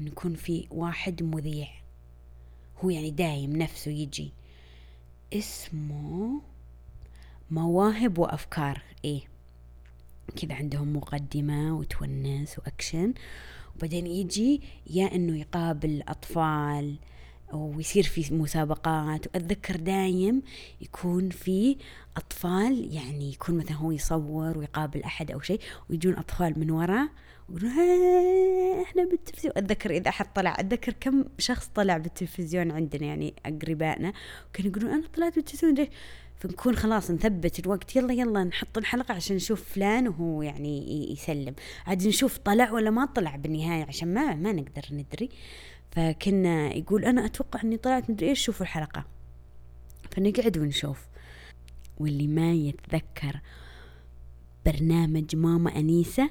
إن 0.00 0.06
يكون 0.06 0.34
في 0.34 0.66
واحد 0.70 1.22
مذيع. 1.22 1.68
هو 2.84 2.90
يعني 2.90 3.10
دايم 3.10 3.56
نفسه 3.56 3.90
يجي. 3.90 4.32
اسمه 5.32 6.42
مواهب 7.50 8.18
وأفكار. 8.18 8.82
إيه. 9.04 9.20
كذا 10.36 10.54
عندهم 10.54 10.96
مقدمة 10.96 11.76
وتونس 11.76 12.58
وأكشن. 12.58 13.14
وبعدين 13.76 14.06
يجي 14.06 14.62
يا 14.90 15.14
إنه 15.14 15.38
يقابل 15.38 16.02
أطفال 16.08 16.98
ويصير 17.52 18.02
في 18.02 18.34
مسابقات. 18.34 19.26
وأتذكر 19.26 19.76
دايم 19.76 20.42
يكون 20.80 21.28
في 21.30 21.76
أطفال 22.16 22.88
يعني 22.94 23.30
يكون 23.32 23.56
مثلا 23.58 23.76
هو 23.76 23.90
يصور 23.90 24.58
ويقابل 24.58 25.02
أحد 25.02 25.30
أو 25.30 25.40
شيء 25.40 25.60
ويجون 25.90 26.16
أطفال 26.16 26.58
من 26.58 26.70
ورا 26.70 27.08
يقولون 27.48 27.70
"ها، 27.70 28.82
إحنا 28.82 29.04
بالتلفزيون. 29.04 29.54
أتذكر 29.56 29.90
إذا 29.90 30.08
أحد 30.08 30.32
طلع 30.32 30.56
أتذكر 30.58 30.92
كم 31.00 31.24
شخص 31.38 31.66
طلع 31.74 31.96
بالتلفزيون 31.96 32.70
عندنا 32.70 33.06
يعني 33.06 33.34
أقربائنا 33.46 34.12
وكانوا 34.48 34.70
يقولون 34.70 34.90
أنا 34.92 35.06
طلعت 35.16 35.34
بالتلفزيون 35.34 35.74
ليش؟ 35.74 35.88
فنكون 36.36 36.76
خلاص 36.76 37.10
نثبت 37.10 37.58
الوقت 37.58 37.96
يلا 37.96 38.12
يلا 38.12 38.44
نحط 38.44 38.78
الحلقة 38.78 39.14
عشان 39.14 39.36
نشوف 39.36 39.62
فلان 39.74 40.08
وهو 40.08 40.42
يعني 40.42 41.12
يسلم. 41.12 41.54
عاد 41.86 42.06
نشوف 42.06 42.38
طلع 42.38 42.72
ولا 42.72 42.90
ما 42.90 43.04
طلع 43.04 43.36
بالنهاية 43.36 43.84
عشان 43.84 44.14
ما 44.14 44.34
ما 44.34 44.52
نقدر 44.52 44.82
ندري. 44.92 45.28
فكنا 45.90 46.74
يقول 46.74 47.04
أنا 47.04 47.26
أتوقع 47.26 47.62
إني 47.62 47.76
طلعت 47.76 48.10
مدري 48.10 48.28
إيش 48.28 48.44
شوفوا 48.44 48.66
الحلقة. 48.66 49.04
فنقعد 50.10 50.58
ونشوف. 50.58 51.06
واللي 51.98 52.26
ما 52.26 52.52
يتذكر 52.52 53.40
برنامج 54.66 55.36
ماما 55.36 55.76
أنيسة 55.76 56.30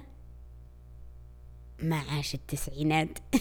ما 1.83 1.95
عاش 1.95 2.35
التسعينات. 2.35 3.19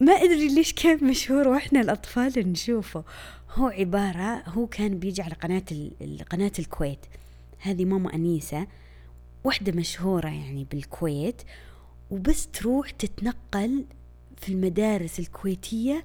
ما 0.00 0.12
أدري 0.12 0.48
ليش 0.48 0.72
كان 0.72 1.04
مشهور 1.04 1.48
وإحنا 1.48 1.80
الأطفال 1.80 2.32
نشوفه. 2.50 3.04
هو 3.50 3.66
عبارة 3.66 4.42
هو 4.48 4.66
كان 4.66 4.98
بيجي 4.98 5.22
على 5.22 5.34
قناة 5.34 5.64
قناة 6.30 6.52
الكويت. 6.58 7.06
هذه 7.58 7.84
ماما 7.84 8.14
أنيسة 8.14 8.66
واحدة 9.44 9.72
مشهورة 9.72 10.28
يعني 10.28 10.64
بالكويت 10.64 11.42
وبس 12.10 12.46
تروح 12.46 12.90
تتنقل 12.90 13.84
في 14.44 14.52
المدارس 14.52 15.18
الكويتية 15.18 16.04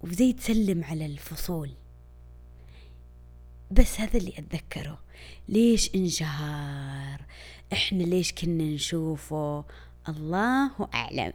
وزي 0.00 0.32
تسلم 0.32 0.84
على 0.84 1.06
الفصول. 1.06 1.70
بس 3.70 4.00
هذا 4.00 4.18
اللي 4.18 4.32
أتذكره. 4.38 5.00
ليش 5.48 5.94
انشهر 5.94 7.20
إحنا 7.72 8.02
ليش 8.02 8.32
كنا 8.32 8.64
نشوفه؟ 8.64 9.64
الله 10.08 10.88
أعلم. 10.94 11.32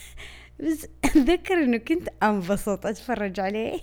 بس 0.60 0.86
أتذكر 1.04 1.54
أنه 1.54 1.76
كنت 1.76 2.08
أنبسط 2.22 2.86
أتفرج 2.86 3.40
عليه. 3.40 3.80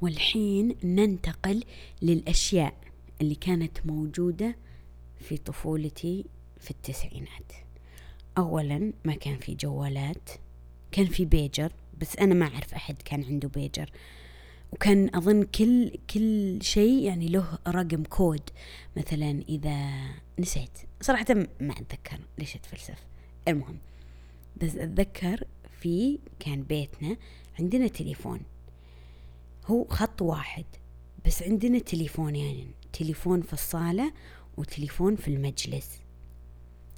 والحين 0.00 0.76
ننتقل 0.84 1.64
للأشياء 2.02 2.74
اللي 3.20 3.34
كانت 3.34 3.86
موجودة 3.86 4.56
في 5.20 5.36
طفولتي 5.36 6.24
في 6.60 6.70
التسعينات. 6.70 7.52
أولا 8.38 8.92
ما 9.04 9.14
كان 9.14 9.38
في 9.38 9.54
جوالات. 9.54 10.43
كان 10.94 11.06
في 11.06 11.24
بيجر 11.24 11.72
بس 12.00 12.16
أنا 12.16 12.34
ما 12.34 12.46
أعرف 12.46 12.74
أحد 12.74 13.02
كان 13.02 13.24
عنده 13.24 13.48
بيجر. 13.48 13.90
وكان 14.72 15.10
أظن 15.14 15.42
كل 15.42 15.98
كل 16.10 16.58
شيء 16.62 17.02
يعني 17.02 17.28
له 17.28 17.58
رقم 17.68 18.02
كود. 18.02 18.40
مثلا 18.96 19.44
إذا 19.48 20.00
نسيت. 20.38 20.78
صراحة 21.00 21.26
ما 21.60 21.72
أتذكر 21.72 22.20
ليش 22.38 22.56
أتفلسف. 22.56 23.06
المهم 23.48 23.78
بس 24.56 24.76
أتذكر 24.76 25.44
في 25.80 26.18
كان 26.40 26.62
بيتنا 26.62 27.16
عندنا 27.58 27.88
تليفون. 27.88 28.40
هو 29.66 29.84
خط 29.84 30.22
واحد 30.22 30.64
بس 31.26 31.42
عندنا 31.42 31.78
تليفونين 31.78 32.56
يعني 32.56 32.70
تليفون 32.92 33.42
في 33.42 33.52
الصالة 33.52 34.12
وتليفون 34.56 35.16
في 35.16 35.28
المجلس. 35.28 36.00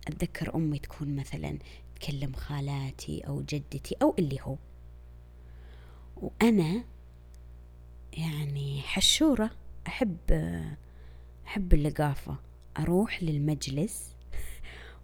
أتذكر 0.08 0.54
أمي 0.54 0.78
تكون 0.78 1.16
مثلا 1.16 1.58
تكلم 2.00 2.32
خالاتي 2.32 3.20
أو 3.20 3.42
جدتي 3.42 3.96
أو 4.02 4.14
اللي 4.18 4.38
هو. 4.42 4.56
وأنا 6.16 6.84
يعني 8.12 8.82
حشورة 8.82 9.50
أحب 9.86 10.18
أحب 11.46 11.74
اللقافة. 11.74 12.36
أروح 12.78 13.22
للمجلس 13.22 14.14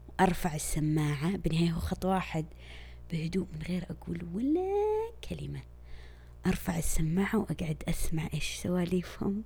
وأرفع 0.08 0.54
السماعة. 0.54 1.36
بالنهاية 1.36 1.70
هو 1.70 1.80
خط 1.80 2.04
واحد 2.04 2.46
بهدوء 3.12 3.46
من 3.52 3.62
غير 3.68 3.86
أقول 3.90 4.26
ولا 4.34 5.12
كلمة. 5.30 5.60
أرفع 6.46 6.78
السماعة 6.78 7.38
وأقعد 7.38 7.82
أسمع 7.88 8.28
إيش 8.34 8.54
سواليفهم. 8.54 9.42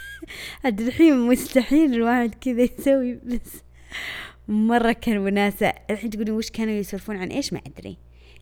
عاد 0.64 0.80
الحين 0.80 1.28
مستحيل 1.28 1.94
الواحد 1.94 2.34
كذا 2.34 2.62
يسوي 2.62 3.14
بس 3.14 3.62
مرة 4.50 4.92
كان 4.92 5.18
وناسة 5.18 5.66
الحين 5.90 6.10
تقولي 6.10 6.30
وش 6.30 6.50
كانوا 6.50 6.72
يسولفون 6.72 7.16
عن 7.16 7.28
إيش؟ 7.28 7.52
ما 7.52 7.60
أدري. 7.66 7.96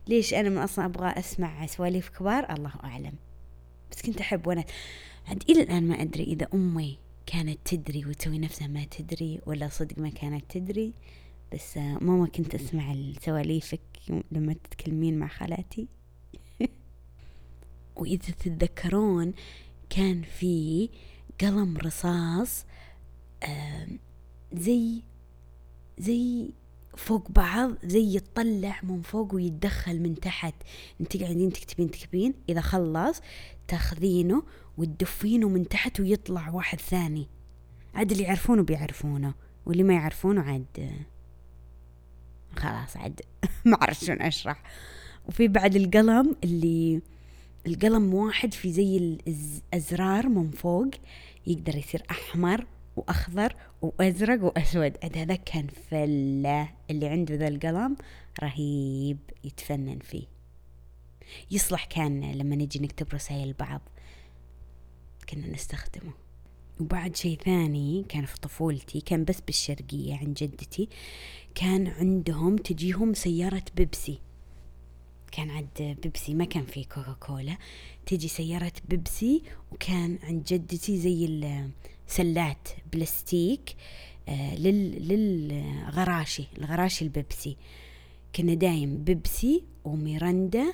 ليش 0.07 0.35
أنا 0.35 0.49
من 0.49 0.59
أصلا 0.59 0.85
أبغى 0.85 1.09
أسمع 1.09 1.67
سواليف 1.67 2.09
كبار؟ 2.09 2.53
الله 2.53 2.73
أعلم. 2.85 3.13
بس 3.91 4.03
كنت 4.03 4.21
أحب 4.21 4.47
وأنا 4.47 4.65
عاد 5.27 5.43
إلى 5.51 5.63
الآن 5.63 5.89
ما 5.89 6.03
أدري 6.03 6.23
إذا 6.23 6.49
أمي 6.55 6.99
كانت 7.27 7.59
تدري 7.65 8.07
وتسوي 8.07 8.39
نفسها 8.39 8.67
ما 8.67 8.85
تدري 8.85 9.41
ولا 9.47 9.69
صدق 9.69 9.99
ما 9.99 10.09
كانت 10.09 10.45
تدري. 10.49 10.93
بس 11.55 11.77
آه، 11.77 11.99
ماما 12.01 12.27
كنت 12.27 12.55
أسمع 12.55 12.97
سواليفك 13.21 13.81
لما 14.33 14.53
تتكلمين 14.53 15.19
مع 15.19 15.29
خالاتي. 15.29 15.89
وإذا 17.97 18.33
تتذكرون 18.33 19.33
كان 19.91 20.23
في 20.23 20.89
قلم 21.41 21.77
رصاص 21.77 22.67
زي 24.53 25.03
زي 25.99 26.51
فوق 26.97 27.31
بعض 27.31 27.73
زي 27.85 28.15
يتطلع 28.17 28.81
من 28.83 29.03
فوق 29.03 29.35
ويتدخل 29.35 30.01
من 30.01 30.21
تحت. 30.21 30.55
انت 31.01 31.17
قاعدين 31.17 31.53
تكتبين 31.53 31.91
تكتبين. 31.91 32.35
إذا 32.49 32.61
خلص 32.61 33.21
تاخذينه 33.69 34.43
وتدفينه 34.79 35.49
من 35.49 35.69
تحت 35.69 36.01
ويطلع 36.01 36.51
واحد 36.51 36.81
ثاني. 36.81 37.27
عاد 37.95 38.13
اللي 38.13 38.25
يعرفونه 38.25 38.63
بيعرفونه 38.63 39.35
واللي 39.67 39.83
ما 39.83 39.95
يعرفونه 39.95 40.41
عاد 40.41 40.91
خلاص 42.57 42.97
عاد 42.97 43.21
ما 43.65 43.83
أعرف 43.83 44.01
شلون 44.01 44.23
أشرح. 44.23 44.63
وفي 45.29 45.49
بعد 45.49 45.77
القلم 45.77 46.37
اللي 46.45 47.01
القلم 47.67 48.15
واحد 48.15 48.55
في 48.55 48.73
زي 48.73 48.97
الأزرار 48.97 50.29
من 50.29 50.51
فوق 50.51 50.91
يقدر 51.47 51.77
يصير 51.77 52.03
أحمر. 52.11 52.67
وأخضر 52.99 53.55
وأزرق 53.83 54.45
وأسود. 54.45 54.97
عاد 55.03 55.19
هذا 55.19 55.35
كان 55.35 55.67
فلة 55.91 56.69
اللي 56.91 57.09
عنده 57.09 57.35
ذا 57.35 57.49
القلم 57.49 57.97
رهيب 58.43 59.19
يتفنن 59.45 59.99
فيه. 59.99 60.27
يصلح 61.51 61.85
كان 61.85 62.33
لما 62.33 62.57
نجي 62.57 62.79
نكتب 62.79 63.15
رسائل 63.15 63.53
بعض 63.53 63.81
كنا 65.29 65.47
نستخدمه. 65.47 66.13
وبعد 66.81 67.17
شيء 67.17 67.39
ثاني 67.45 68.05
كان 68.09 68.25
في 68.25 68.41
طفولتي 68.41 69.01
كان 69.01 69.25
بس 69.25 69.41
بالشرقية 69.41 70.17
عند 70.17 70.35
جدتي 70.35 70.89
كان 71.55 71.87
عندهم 71.87 72.57
تجيهم 72.57 73.15
سيارة 73.15 73.63
بيبسي. 73.77 74.21
كان 75.33 75.51
عند 75.51 75.97
بيبسي 76.03 76.35
ما 76.35 76.45
كان 76.45 76.67
في 76.67 76.85
كوكا 76.85 77.13
كولا 77.13 77.57
تجي 78.07 78.29
سيارة 78.29 78.73
بيبسي 78.89 79.43
وكان 79.73 80.19
عند 80.23 80.45
جدتي 80.45 80.99
زي 80.99 81.25
السلات 82.09 82.69
بلاستيك 82.93 83.77
آه، 84.29 84.55
لل 84.55 85.09
للغراشي 85.09 86.45
الغراشي 86.59 87.05
البيبسي. 87.05 87.57
كنا 88.37 88.55
دايم 88.55 89.05
بيبسي 89.05 89.65
وميرندا 89.85 90.73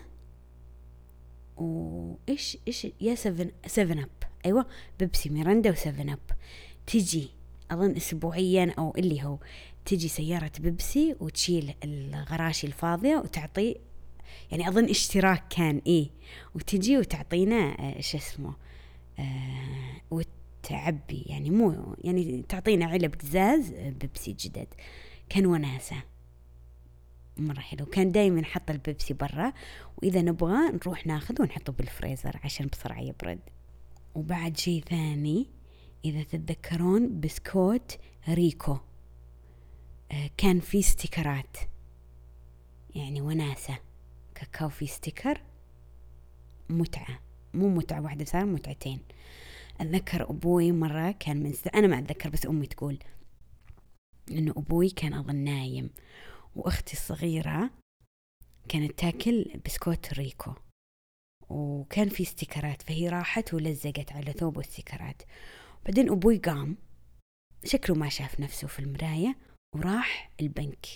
وايش 1.57 2.59
إيش 2.69 2.87
يا 3.01 3.15
سفن 3.15 3.51
سفن 3.67 3.99
أب. 3.99 4.09
أيوه 4.47 4.67
بيبسي 4.99 5.29
ميرندا 5.29 5.71
وسفن 5.71 6.09
أب. 6.09 6.19
تجي 6.87 7.29
أظن 7.71 7.97
اسبوعيا 7.97 8.75
أو 8.79 8.95
اللي 8.99 9.23
هو 9.23 9.39
تجي 9.85 10.09
سيارة 10.09 10.53
بيبسي 10.61 11.17
وتشيل 11.21 11.75
الغراشي 11.85 12.67
الفاضية 12.67 13.17
وتعطي 13.17 13.77
يعني 14.51 14.69
أظن 14.69 14.85
اشتراك 14.85 15.45
كان 15.51 15.83
إيه. 15.87 16.11
وتجي 16.55 16.99
وتعطينا 16.99 17.81
آه، 17.81 18.01
شو 18.01 18.19
اسمه 18.19 18.55
آه 19.19 20.01
وتعبي 20.65 21.23
يعني 21.27 21.51
مو 21.51 21.97
يعني 21.99 22.43
تعطينا 22.49 22.87
علب 22.87 23.15
قزاز 23.15 23.73
آه، 23.73 23.91
بيبسي 23.91 24.33
جدد. 24.33 24.67
كان 25.29 25.47
وناسة. 25.47 25.97
مرة 27.37 27.61
حلو. 27.61 27.87
كان 27.87 28.13
دايما 28.13 28.41
نحط 28.41 28.71
البيبسي 28.71 29.15
برا 29.15 29.53
وإذا 29.97 30.23
نبغى 30.23 30.71
نروح 30.71 31.07
ناخذ 31.07 31.43
ونحطه 31.43 31.73
بالفريزر 31.73 32.41
عشان 32.45 32.67
بسرعة 32.67 33.01
يبرد. 33.01 33.41
وبعد 34.15 34.57
شيء 34.57 34.85
ثاني 34.85 35.47
إذا 36.05 36.23
تتذكرون 36.23 37.21
بسكوت 37.21 37.99
ريكو. 38.29 38.79
آه، 40.13 40.31
كان 40.37 40.61
في 40.61 40.83
ستيكرات. 40.83 41.57
يعني 42.95 43.21
وناسة. 43.21 43.79
كاكاو 44.35 44.69
في 44.69 44.87
sticker. 44.87 45.41
متعة. 46.69 47.21
مو 47.55 47.69
متعة 47.69 48.01
واحدة 48.01 48.25
صار 48.25 48.45
متعتين. 48.45 49.01
أتذكر 49.81 50.31
أبوي 50.31 50.73
مرة 50.73 51.11
كان 51.11 51.43
من 51.43 51.53
س... 51.53 51.67
أنا 51.67 51.87
ما 51.87 51.99
أتذكر 51.99 52.29
بس 52.29 52.47
أمي 52.47 52.67
تقول 52.67 52.99
إنه 54.31 54.53
أبوي 54.57 54.91
كان 54.91 55.15
أظن 55.15 55.37
نايم 55.37 55.91
وأختي 56.57 56.93
الصغيرة 56.93 57.71
كانت 58.69 58.99
تاكل 58.99 59.61
بسكوت 59.67 60.15
ريكو 60.15 60.55
وكان 61.49 62.09
في 62.09 62.25
stickers 62.25 62.83
فهي 62.83 63.09
راحت 63.09 63.55
ولزقت 63.55 64.13
على 64.13 64.33
ثوب 64.33 64.59
ال 64.59 64.65
stickers. 64.65 65.23
بعدين 65.85 66.11
أبوي 66.11 66.39
قام 66.39 66.77
شكله 67.65 67.97
ما 67.97 68.09
شاف 68.09 68.41
نفسه 68.41 68.69
في 68.69 68.79
المراية 68.79 69.37
وراح 69.75 70.31
البنك. 70.41 70.87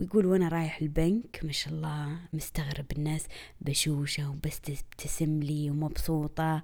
ويقول 0.00 0.26
وأنا 0.26 0.48
رايح 0.48 0.80
البنك 0.80 1.40
ما 1.42 1.52
شاء 1.52 1.74
الله 1.74 2.18
مستغرب 2.32 2.86
الناس 2.96 3.26
بشوشة 3.60 4.30
وبس 4.30 4.60
تبتسم 4.60 5.40
لي 5.42 5.70
ومبسوطة. 5.70 6.62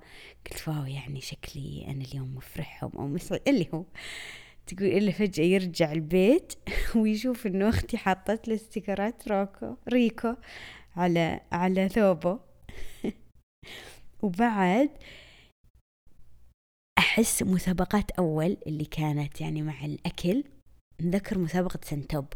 قلت 0.50 0.68
wow 0.68 0.84
يعني 0.84 1.20
شكلي 1.20 1.84
أنا 1.88 2.04
اليوم 2.04 2.34
مفرحهم 2.36 2.90
أو 2.98 3.06
مسعد 3.06 3.40
اللي 3.48 3.68
هو 3.74 3.84
تقول 4.66 4.88
إلا 4.88 5.12
فجأة 5.12 5.44
يرجع 5.44 5.92
البيت 5.92 6.52
ويشوف 6.96 7.46
إنه 7.46 7.68
أختي 7.68 7.98
حطت 7.98 8.48
له 8.48 8.54
stickers 8.54 9.28
روكو 9.28 9.76
ريكو 9.88 10.34
على 10.96 11.40
على 11.52 11.88
ثوبه. 11.88 12.40
وبعد 14.22 14.90
أحس 16.98 17.42
مسابقات 17.42 18.10
أول 18.10 18.56
اللي 18.66 18.84
كانت 18.84 19.40
يعني 19.40 19.62
مع 19.62 19.84
الأكل. 19.84 20.44
نذكر 21.00 21.38
مسابقة 21.38 21.80
سنتوب. 21.84 22.26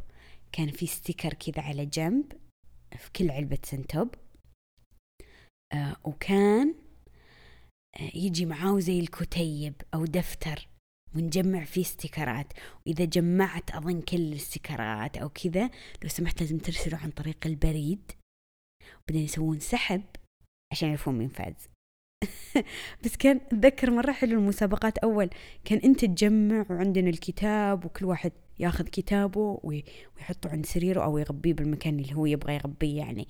كان 0.53 0.71
في 0.71 0.87
sticker 0.87 1.35
كذا 1.35 1.63
على 1.65 1.87
جنب 1.87 2.33
في 2.97 3.11
كل 3.17 3.31
علبة 3.31 3.59
سنتوب. 3.65 4.15
آه 5.73 5.97
وكان 6.05 6.75
آه 8.01 8.11
يجي 8.15 8.47
معاه 8.47 8.79
زي 8.79 9.01
الكتيب 9.01 9.75
أو 9.95 10.05
دفتر 10.05 10.69
ونجمع 11.15 11.65
فيه 11.65 11.81
stickers 11.81 12.53
وإذا 12.87 13.05
جمعت 13.05 13.71
أظن 13.71 14.01
كل 14.01 14.17
ال 14.17 14.28
stickers 14.28 15.17
أو 15.17 15.29
كذا 15.29 15.71
لو 16.03 16.09
سمحت 16.09 16.41
لازم 16.41 16.59
ترسلوا 16.59 16.99
عن 16.99 17.11
طريق 17.11 17.47
البريد. 17.47 18.13
بعدين 19.09 19.25
يسوون 19.25 19.61
سحب 19.61 20.03
عشان 20.73 20.89
يعرفون 20.89 21.19
مين 21.19 21.29
فاز. 21.29 21.69
بس 23.05 23.17
كان 23.17 23.37
أتذكر 23.37 23.91
مرة 23.91 24.13
حلو 24.13 24.39
المسابقات. 24.39 24.99
أول 24.99 25.31
كان 25.65 25.79
أنت 25.79 26.05
تجمع 26.05 26.67
وعندنا 26.71 27.11
الكتاب 27.11 27.85
وكل 27.85 28.05
واحد 28.05 28.33
ياخذ 28.61 28.85
كتابه 28.85 29.61
ويحطه 29.63 30.51
عند 30.51 30.67
سريره 30.67 31.05
أو 31.05 31.19
يغبيه 31.19 31.53
بالمكان 31.55 31.99
اللي 31.99 32.15
هو 32.15 32.27
يبغى 32.27 32.55
يغبيه 32.55 32.99
يعني. 32.99 33.29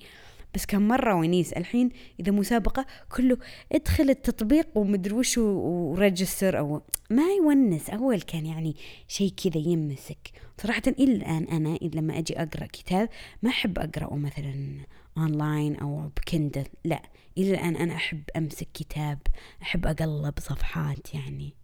بس 0.53 0.65
كان 0.65 0.87
مرة 0.87 1.15
ونيس 1.15 1.53
الحين 1.53 1.89
إذا 2.19 2.31
مسابقة 2.31 2.85
كله 3.15 3.37
ادخل 3.71 4.09
التطبيق 4.09 4.67
ومدري 4.75 5.13
وش 5.13 5.37
ورجستر 5.37 6.59
أو 6.59 6.81
ما 7.09 7.23
يونس 7.37 7.89
أول 7.89 8.21
كان 8.21 8.45
يعني 8.45 8.75
شيء 9.07 9.33
كذا 9.43 9.57
يمسك. 9.57 10.31
صراحة 10.61 10.81
إلى 10.87 11.13
الآن 11.13 11.43
أنا 11.43 11.77
لما 11.93 12.17
أجي 12.17 12.37
أقرأ 12.41 12.65
كتاب 12.65 13.09
ما 13.41 13.49
أحب 13.49 13.79
أقرأه 13.79 14.15
مثلا 14.15 14.85
أونلاين 15.17 15.75
أو 15.75 16.09
ب 16.17 16.24
Kindle 16.24 16.65
لا. 16.85 17.01
إلى 17.37 17.51
الآن 17.51 17.75
أنا 17.75 17.95
أحب 17.95 18.23
أمسك 18.37 18.67
كتاب 18.73 19.19
أحب 19.61 19.85
أقلب 19.87 20.33
صفحات 20.39 21.13
يعني. 21.13 21.60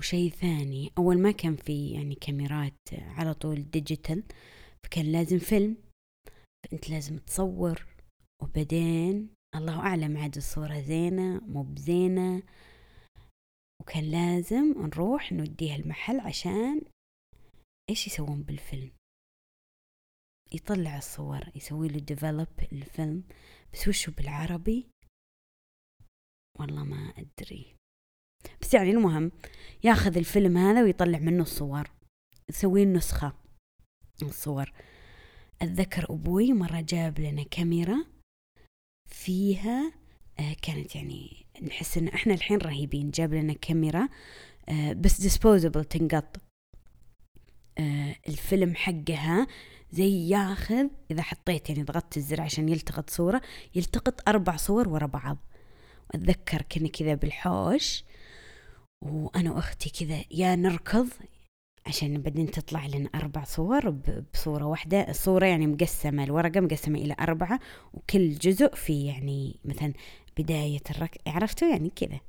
وشيء 0.00 0.30
ثاني. 0.30 0.92
أول 0.98 1.18
ما 1.18 1.30
كان 1.30 1.56
في 1.56 1.90
يعني 1.90 2.14
كاميرات 2.14 2.78
على 2.92 3.34
طول 3.34 3.70
digital 3.70 4.22
فكان 4.84 5.12
لازم 5.12 5.38
فيلم. 5.38 5.76
فأنت 6.64 6.90
لازم 6.90 7.18
تصور. 7.18 7.86
وبعدين 8.42 9.30
الله 9.54 9.80
أعلم 9.80 10.16
عاد 10.16 10.36
الصورة 10.36 10.80
زينة 10.80 11.40
مو 11.40 11.62
بزينة. 11.62 12.42
وكان 13.80 14.04
لازم 14.04 14.74
نروح 14.82 15.32
نوديها 15.32 15.76
المحل 15.76 16.20
عشان 16.20 16.82
إيش 17.90 18.06
يسوون 18.06 18.42
بالفيلم. 18.42 18.90
يطلع 20.54 20.98
الصور 20.98 21.40
يسوي 21.54 21.88
له 21.88 21.98
ديفلوب 21.98 22.48
الفيلم. 22.72 23.24
بس 23.72 23.88
وشو 23.88 24.12
بالعربي؟ 24.12 24.86
والله 26.58 26.84
ما 26.84 27.14
أدري. 27.18 27.79
بس 28.62 28.74
يعني 28.74 28.90
المهم. 28.90 29.32
ياخذ 29.84 30.16
الفيلم 30.16 30.56
هذا 30.56 30.82
ويطلع 30.82 31.18
منه 31.18 31.42
الصور. 31.42 31.90
يسوي 32.48 32.84
نسخة 32.84 33.32
الصور. 34.22 34.72
أتذكر 35.62 36.06
أبوي 36.10 36.52
مرة 36.52 36.80
جاب 36.80 37.20
لنا 37.20 37.42
كاميرا 37.42 38.04
فيها 39.08 39.92
آه 40.38 40.56
كانت 40.62 40.94
يعني 40.94 41.46
نحس 41.62 41.98
إن 41.98 42.08
إحنا 42.08 42.34
الحين 42.34 42.58
رهيبين. 42.58 43.10
جاب 43.10 43.34
لنا 43.34 43.52
كاميرا 43.52 44.08
آه 44.68 44.92
بس 44.92 45.20
ديسبوزبل 45.20 45.84
تنقط. 45.84 46.36
آه 47.78 48.16
الفيلم 48.28 48.74
حقها 48.74 49.46
زي 49.92 50.28
ياخذ 50.28 50.86
إذا 51.10 51.22
حطيت 51.22 51.70
يعني 51.70 51.82
ضغطت 51.82 52.16
الزر 52.16 52.40
عشان 52.40 52.68
يلتقط 52.68 53.10
صورة 53.10 53.42
يلتقط 53.74 54.28
أربع 54.28 54.56
صور 54.56 54.88
ورا 54.88 55.06
بعض. 55.06 55.38
وأتذكر 56.10 56.62
كنا 56.62 56.88
كذا 56.88 57.14
بالحوش. 57.14 58.04
وأنا 59.04 59.52
وأختي 59.52 59.90
كذا 59.90 60.24
يا 60.30 60.56
نركض 60.56 61.08
عشان 61.86 62.22
بعدين 62.22 62.50
تطلع 62.50 62.86
لنا 62.86 63.10
أربع 63.14 63.44
صور 63.44 63.90
بصورة 64.34 64.64
واحدة 64.64 65.10
الصورة 65.10 65.46
يعني 65.46 65.66
مقسمة 65.66 66.24
الورقة 66.24 66.60
مقسمة 66.60 66.98
إلى 66.98 67.16
أربعة 67.20 67.60
وكل 67.94 68.34
جزء 68.34 68.74
في 68.74 69.06
يعني 69.06 69.60
مثلا 69.64 69.92
بداية 70.38 70.80
الرك 70.90 71.18
عرفتوا 71.26 71.68
يعني 71.68 71.90
كذا؟ 71.90 72.20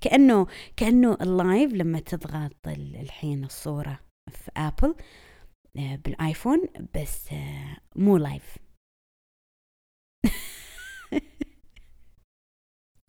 كأنه 0.00 0.46
كأنه 0.76 1.16
اللايف 1.20 1.72
لما 1.72 2.00
تضغط 2.00 2.56
الحين 2.66 3.44
الصورة 3.44 4.00
في 4.30 4.50
آبل 4.56 4.94
آه، 5.76 5.96
بالآيفون 5.96 6.60
بس 6.94 7.32
آه، 7.32 7.76
مو 7.96 8.16
لايف 8.16 8.58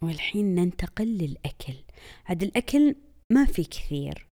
والحين 0.03 0.55
ننتقل 0.55 1.07
للأكل. 1.07 1.75
هذا 2.25 2.45
الأكل 2.45 2.95
ما 3.31 3.45
في 3.45 3.63
كثير. 3.63 4.27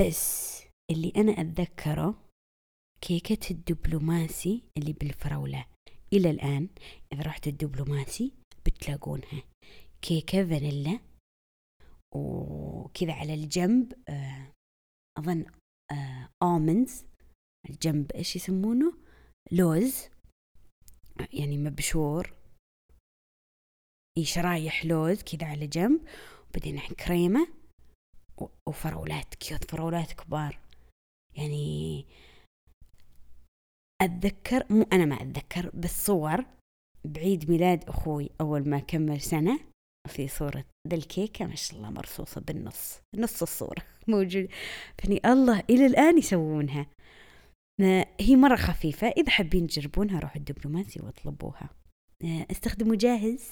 بس 0.00 0.62
اللي 0.90 1.12
أنا 1.16 1.32
أتذكره 1.32 2.28
كيكة 3.00 3.50
الدبلوماسي 3.50 4.62
اللي 4.78 4.92
بالفراولة. 4.92 5.66
إلى 6.12 6.30
الآن 6.30 6.68
إذا 7.12 7.22
رحت 7.22 7.46
الدبلوماسي 7.48 8.32
بتلاقونها. 8.66 9.42
كيكة 10.02 10.44
فانيلا 10.48 11.00
وكذا 12.14 13.12
على 13.12 13.34
الجنب 13.34 13.92
آه، 14.08 14.52
أظن 15.18 15.44
آمنز 16.42 17.04
الجنب 17.70 18.12
إيش 18.12 18.36
يسمونه؟ 18.36 18.92
لوز 19.52 20.08
يعني 21.32 21.58
مبشور. 21.58 22.34
شرايح 24.20 24.84
لوز 24.86 25.22
كذا 25.22 25.46
على 25.46 25.66
جنب 25.66 26.00
وبعدين 26.50 26.78
كريمة 26.80 27.48
وفراولات 28.68 29.34
cute 29.34 29.70
فراولات 29.70 30.12
كبار. 30.12 30.58
يعني 31.36 32.06
أتذكر 34.02 34.66
مو 34.70 34.82
أنا 34.92 35.04
ما 35.04 35.14
أتذكر 35.14 35.70
بس 35.74 36.06
صور 36.06 36.44
بعيد 37.04 37.50
ميلاد 37.50 37.88
أخوي 37.88 38.30
أول 38.40 38.68
ما 38.68 38.78
كمل 38.78 39.20
سنة 39.20 39.60
في 40.08 40.28
صورة 40.28 40.64
ذا 40.88 40.96
الكيكة. 40.96 41.46
ما 41.46 41.54
شاء 41.54 41.78
الله 41.78 41.90
مرصوصة 41.90 42.40
بالنص 42.40 43.00
نص 43.16 43.42
الصورة 43.42 43.82
موجود 44.08 44.48
فني 44.98 45.20
الله 45.24 45.62
إلى 45.70 45.86
الآن 45.86 46.18
يسوونها. 46.18 46.86
هي 48.20 48.36
مرة 48.36 48.56
خفيفة 48.56 49.08
إذا 49.08 49.30
حابين 49.30 49.66
تجربونها 49.66 50.20
روحوا 50.20 50.36
الدبلوماسي 50.36 51.00
واطلبوها. 51.00 51.70
استخدموا 52.24 52.96
جاهز؟ 52.96 53.50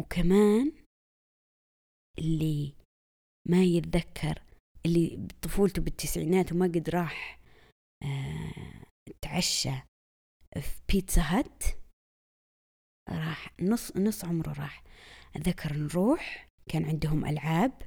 وكمان 0.00 0.72
اللي 2.18 2.74
ما 3.48 3.62
يتذكر 3.62 4.42
اللي 4.86 5.16
بطفولته 5.16 5.82
بالتسعينات 5.82 6.52
وما 6.52 6.66
قد 6.66 6.90
راح 6.90 7.40
آه 8.02 8.84
تعشى 9.22 9.72
في 10.60 10.80
بيتزا 10.88 11.22
هات 11.22 11.64
راح 13.08 13.54
نص 13.60 13.96
نص 13.96 14.24
عمره 14.24 14.52
راح. 14.52 14.84
أتذكر 15.36 15.76
نروح 15.76 16.48
كان 16.68 16.84
عندهم 16.84 17.26
ألعاب 17.26 17.82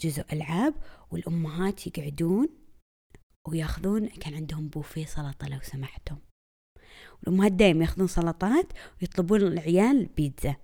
جزء 0.00 0.32
ألعاب 0.32 0.74
والأمهات 1.10 1.86
يقعدون 1.86 2.48
وياخذون 3.48 4.08
كان 4.08 4.34
عندهم 4.34 4.68
بوفيه 4.68 5.06
سلطة 5.06 5.48
لو 5.48 5.60
سمحتم. 5.60 6.18
والأمهات 7.18 7.52
دايم 7.52 7.82
ياخذون 7.82 8.06
سلطات 8.06 8.72
ويطلبون 9.00 9.40
العيال 9.42 10.06
بيتزا. 10.06 10.56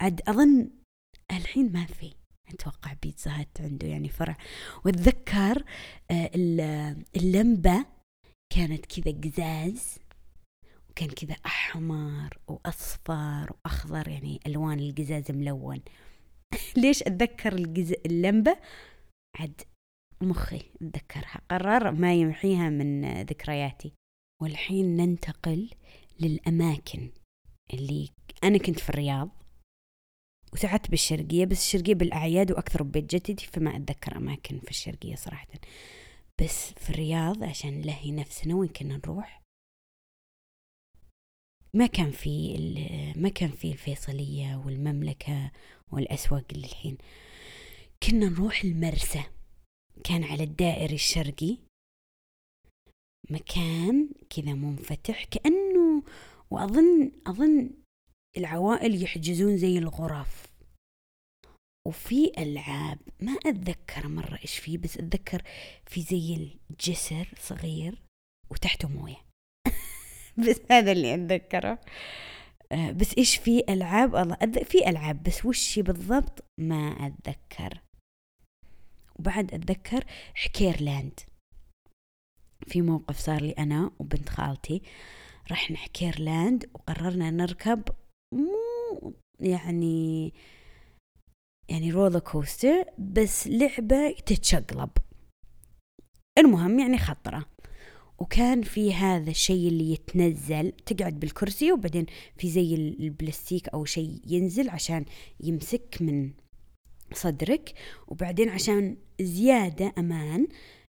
عاد 0.00 0.20
أظن 0.28 0.70
الحين 1.30 1.72
ما 1.72 1.86
في. 1.86 2.12
أتوقع 2.48 2.92
بيتزا 3.02 3.40
هات 3.40 3.60
عنده 3.60 3.86
يعني 3.88 4.08
فرع. 4.08 4.36
وأتذكر 4.84 5.64
آه، 6.10 6.30
اللمبة 7.16 7.86
كانت 8.52 8.86
كذا 8.86 9.20
قزاز 9.20 9.98
وكان 10.90 11.08
كذا 11.08 11.36
أحمر 11.46 12.38
وأصفر 12.48 13.52
وأخضر 13.52 14.08
يعني 14.08 14.40
ألوان 14.46 14.78
القزاز 14.78 15.30
ملون. 15.30 15.80
ليش 16.76 17.02
أتذكر. 17.02 17.54
اللمبة؟ 18.06 18.56
عد 19.38 19.60
مخي 20.20 20.62
أتذكرها. 20.82 21.40
قرر 21.50 21.90
ما 21.90 22.14
يمحيها 22.14 22.68
من 22.68 23.22
ذكرياتي. 23.22 23.92
والحين 24.42 24.96
ننتقل 24.96 25.70
للأماكن 26.20 27.10
اللي 27.74 28.08
أنا 28.44 28.58
كنت 28.58 28.78
في 28.78 28.88
الرياض. 28.88 29.39
وساعات 30.52 30.90
بالشرقية 30.90 31.44
بس 31.44 31.58
الشرقية 31.58 31.94
بالأعياد 31.94 32.52
وأكثر 32.52 32.82
ببيت 32.82 33.14
جدتي 33.14 33.46
فما 33.46 33.76
أتذكر 33.76 34.16
أماكن 34.16 34.58
في 34.58 34.70
الشرقية 34.70 35.14
صراحة. 35.14 35.48
بس 36.42 36.72
في 36.72 36.90
الرياض 36.90 37.44
عشان 37.44 37.80
نلهي 37.80 38.12
نفسنا 38.12 38.54
وين 38.54 38.68
كنا 38.68 38.96
نروح 38.96 39.40
ما 41.74 41.86
كان 41.86 42.10
في 42.10 42.56
ما 43.16 43.28
كان 43.28 43.50
في 43.50 43.72
الفيصلية 43.72 44.62
والمملكة 44.66 45.50
والأسواق 45.92 46.44
اللي 46.52 46.66
الحين. 46.66 46.98
كنا 48.02 48.28
نروح 48.28 48.64
المرسى 48.64 49.22
كان 50.04 50.24
على 50.24 50.44
الدائري 50.44 50.94
الشرقي. 50.94 51.58
مكان 53.30 54.08
كذا 54.30 54.54
منفتح 54.54 55.24
كأنه 55.24 56.02
وأظن 56.50 57.12
أظن 57.26 57.70
العوائل 58.36 59.02
يحجزون 59.02 59.56
زي 59.56 59.78
الغرف. 59.78 60.46
وفي 61.86 62.32
ألعاب 62.38 62.98
ما 63.20 63.32
أتذكر 63.32 64.08
مرة 64.08 64.38
إيش 64.42 64.58
فيه 64.58 64.78
بس 64.78 64.96
أتذكر 64.98 65.42
في 65.86 66.02
زي 66.02 66.56
الجسر 66.70 67.28
صغير 67.38 68.02
وتحته 68.50 68.88
موية. 68.88 69.26
بس 70.48 70.60
هذا 70.70 70.92
اللي 70.92 71.14
أتذكره. 71.14 71.78
آه، 72.72 72.90
بس 72.90 73.14
إيش 73.18 73.36
في 73.36 73.64
ألعاب؟ 73.68 74.16
الله 74.16 74.36
في 74.64 74.88
ألعاب 74.88 75.22
بس 75.22 75.44
وش 75.46 75.78
بالضبط؟ 75.78 76.44
ما 76.58 77.06
أتذكر. 77.06 77.80
وبعد 79.18 79.54
أتذكر 79.54 80.04
حكير 80.34 80.82
لاند 80.82 81.20
في 82.66 82.82
موقف 82.82 83.18
صار 83.18 83.42
لي 83.42 83.52
أنا 83.52 83.90
وبنت 83.98 84.28
خالتي. 84.28 84.82
رحنا 85.50 85.76
حكير 85.76 86.20
لاند 86.20 86.70
وقررنا 86.74 87.30
نركب 87.30 87.82
مو 88.32 89.14
يعني 89.40 90.32
يعني 91.68 91.90
roller 91.90 92.18
coaster 92.18 92.84
بس 92.98 93.46
لعبة 93.48 94.10
تتشقلب. 94.26 94.90
المهم 96.38 96.78
يعني 96.78 96.98
خطرة. 96.98 97.46
وكان 98.18 98.62
في 98.62 98.94
هذا 98.94 99.30
الشيء 99.30 99.68
اللي 99.68 99.92
يتنزل 99.92 100.72
تقعد 100.72 101.20
بالكرسي 101.20 101.72
وبعدين 101.72 102.06
في 102.36 102.50
زي 102.50 102.74
البلاستيك 102.74 103.68
أو 103.68 103.84
شيء 103.84 104.20
ينزل 104.26 104.68
عشان 104.70 105.04
يمسك 105.40 105.98
من 106.00 106.30
صدرك 107.14 107.74
وبعدين 108.08 108.48
عشان 108.48 108.96
زيادة 109.20 109.92
أمان 109.98 110.48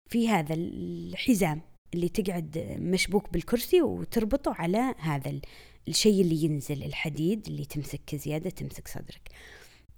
في 0.09 0.29
هذا 0.29 0.55
الحزام 0.55 1.61
اللي 1.95 2.09
تقعد 2.09 2.77
مشبوك 2.81 3.33
بالكرسي 3.33 3.83
وتربطه 3.83 4.55
على 4.55 4.95
هذا 4.99 5.41
الشيء 5.91 6.21
اللي 6.21 6.45
ينزل 6.45 6.83
الحديد 6.83 7.47
اللي 7.47 7.65
تمسك 7.65 8.15
زيادة 8.15 8.51
تمسك 8.51 8.89
صدرك. 8.89 9.31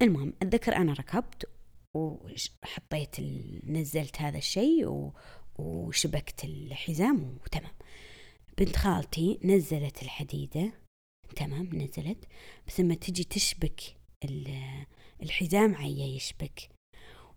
المهم 0.03 0.33
أتذكر 0.43 0.77
أنا 0.77 0.93
ركبت 0.93 1.49
وحطيت 1.95 3.17
نزلت 3.65 4.21
هذا 4.21 4.39
الشيء 4.39 5.11
وشبكت 5.59 6.45
الحزام 6.45 7.39
وتمام. 7.45 7.73
بنت 8.59 8.77
خالتي 8.77 9.39
نزلت 9.45 10.03
الحديدة 10.03 10.73
تمام 11.37 11.71
نزلت. 11.73 12.25
بس 12.67 12.81
لما 12.81 12.95
تجي 12.95 13.25
تشبك 13.25 13.81
الحزام 15.23 15.75
عيا 15.75 16.07
يشبك. 16.07 16.69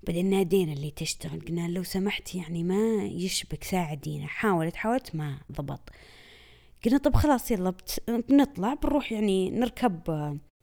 بعدين 0.04 0.30
نادينا 0.30 0.74
اللي 0.74 0.92
تشتغل 0.92 1.42
قلنا 1.42 1.68
لو 1.68 1.84
سمحت 1.84 2.36
يعني 2.36 2.64
ما 2.64 3.06
يشبك 3.06 3.64
ساعدينا. 3.64 4.28
حاولت 4.28 4.76
حاولت 4.76 5.16
ما 5.16 5.42
ضبط. 5.52 5.90
قلنا 6.86 6.98
طب 6.98 7.16
خلاص 7.16 7.52
يلا 7.52 7.74
بنطلع 8.08 8.74
بنروح 8.74 9.12
يعني 9.12 9.52
نركب 9.52 10.02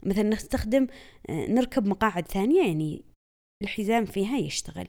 مثلا 0.02 0.22
نستخدم 0.22 0.86
نركب 1.30 1.86
مقاعد 1.86 2.28
ثانية 2.28 2.66
يعني 2.66 3.04
الحزام 3.62 4.04
فيها 4.04 4.36
يشتغل. 4.36 4.88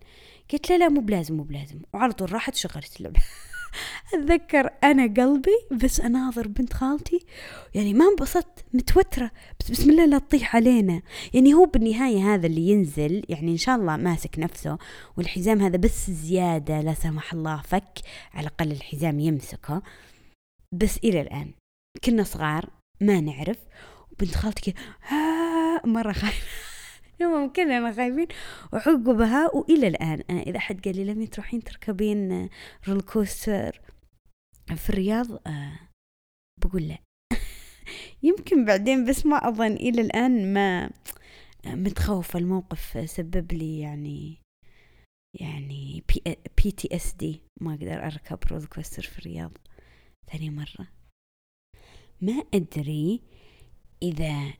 قلت 0.53 0.69
له 0.69 0.77
لا 0.77 0.89
مو 0.89 1.01
بلازم 1.01 1.37
مو 1.37 1.43
بلازم. 1.43 1.81
وعلى 1.93 2.13
طول 2.13 2.33
راحت 2.33 2.55
شغلت 2.55 2.97
اللعبة. 2.97 3.21
أتذكر 4.13 4.69
أنا 4.83 5.03
قلبي 5.03 5.57
بس 5.83 5.99
أناظر 5.99 6.47
بنت 6.47 6.73
خالتي 6.73 7.25
يعني 7.73 7.93
ما 7.93 8.05
انبسطت 8.05 8.65
متوترة. 8.73 9.31
بس 9.59 9.71
بسم 9.71 9.89
الله 9.89 10.05
لا 10.05 10.17
تطيح 10.17 10.55
علينا. 10.55 11.01
يعني 11.33 11.53
هو 11.53 11.65
بالنهاية 11.65 12.33
هذا 12.33 12.47
اللي 12.47 12.67
ينزل 12.67 13.23
يعني 13.29 13.51
إن 13.51 13.57
شاء 13.57 13.75
الله 13.75 13.97
ماسك 13.97 14.39
نفسه 14.39 14.77
والحزام 15.17 15.61
هذا 15.61 15.77
بس 15.77 16.11
زيادة 16.11 16.81
لا 16.81 16.93
سمح 16.93 17.33
الله 17.33 17.61
فك 17.61 17.99
على 18.33 18.47
الأقل 18.47 18.71
الحزام 18.71 19.19
يمسكه. 19.19 19.81
بس 20.73 20.97
إلى 20.97 21.21
الآن. 21.21 21.53
كنا 22.03 22.23
صغار 22.23 22.69
ما 23.01 23.21
نعرف. 23.21 23.59
وبنت 24.11 24.35
خالتي 24.35 24.71
كذا 24.71 25.81
مرة 25.85 26.11
خايفة. 26.11 26.47
المهم 27.21 27.49
كلنا 27.49 27.93
خايفين 27.93 28.27
وعقبها 28.73 29.55
وإلى 29.55 29.87
الآن. 29.87 30.23
أنا 30.29 30.41
إذا 30.41 30.59
حد 30.59 30.85
قال 30.85 30.95
لي 30.95 31.03
لم 31.03 31.25
تروحين 31.25 31.63
تركبين 31.63 32.49
roller 32.87 33.01
coaster 33.01 33.81
في 34.75 34.89
الرياض 34.89 35.47
آه 35.47 35.79
بقول 36.61 36.87
لا. 36.87 36.97
يمكن 38.23 38.65
بعدين 38.65 39.05
بس 39.05 39.25
ما 39.25 39.47
أظن. 39.47 39.71
إلى 39.73 40.01
الآن 40.01 40.53
ما 40.53 40.89
متخوفة. 41.65 42.39
الموقف 42.39 43.09
سبب 43.09 43.53
لي 43.53 43.79
يعني 43.79 44.37
يعني 45.39 46.03
بي, 46.09 46.37
PTSD 46.63 47.41
ما 47.61 47.73
أقدر 47.73 48.05
أركب 48.05 48.39
roller 48.51 48.65
coaster 48.65 49.03
في 49.03 49.19
الرياض. 49.19 49.51
ثاني 50.31 50.49
مرة. 50.49 50.87
ما 52.21 52.43
أدري 52.53 53.21
إذا 54.03 54.53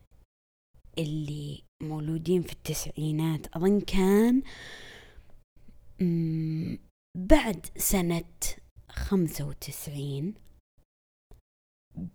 اللي 0.97 1.63
مولودين 1.83 2.41
في 2.41 2.51
التسعينات 2.53 3.47
أظن 3.55 3.81
كان 3.81 4.43
بعد 7.17 7.65
سنة 7.77 8.33
خمسة 8.89 9.47
وتسعين 9.47 10.33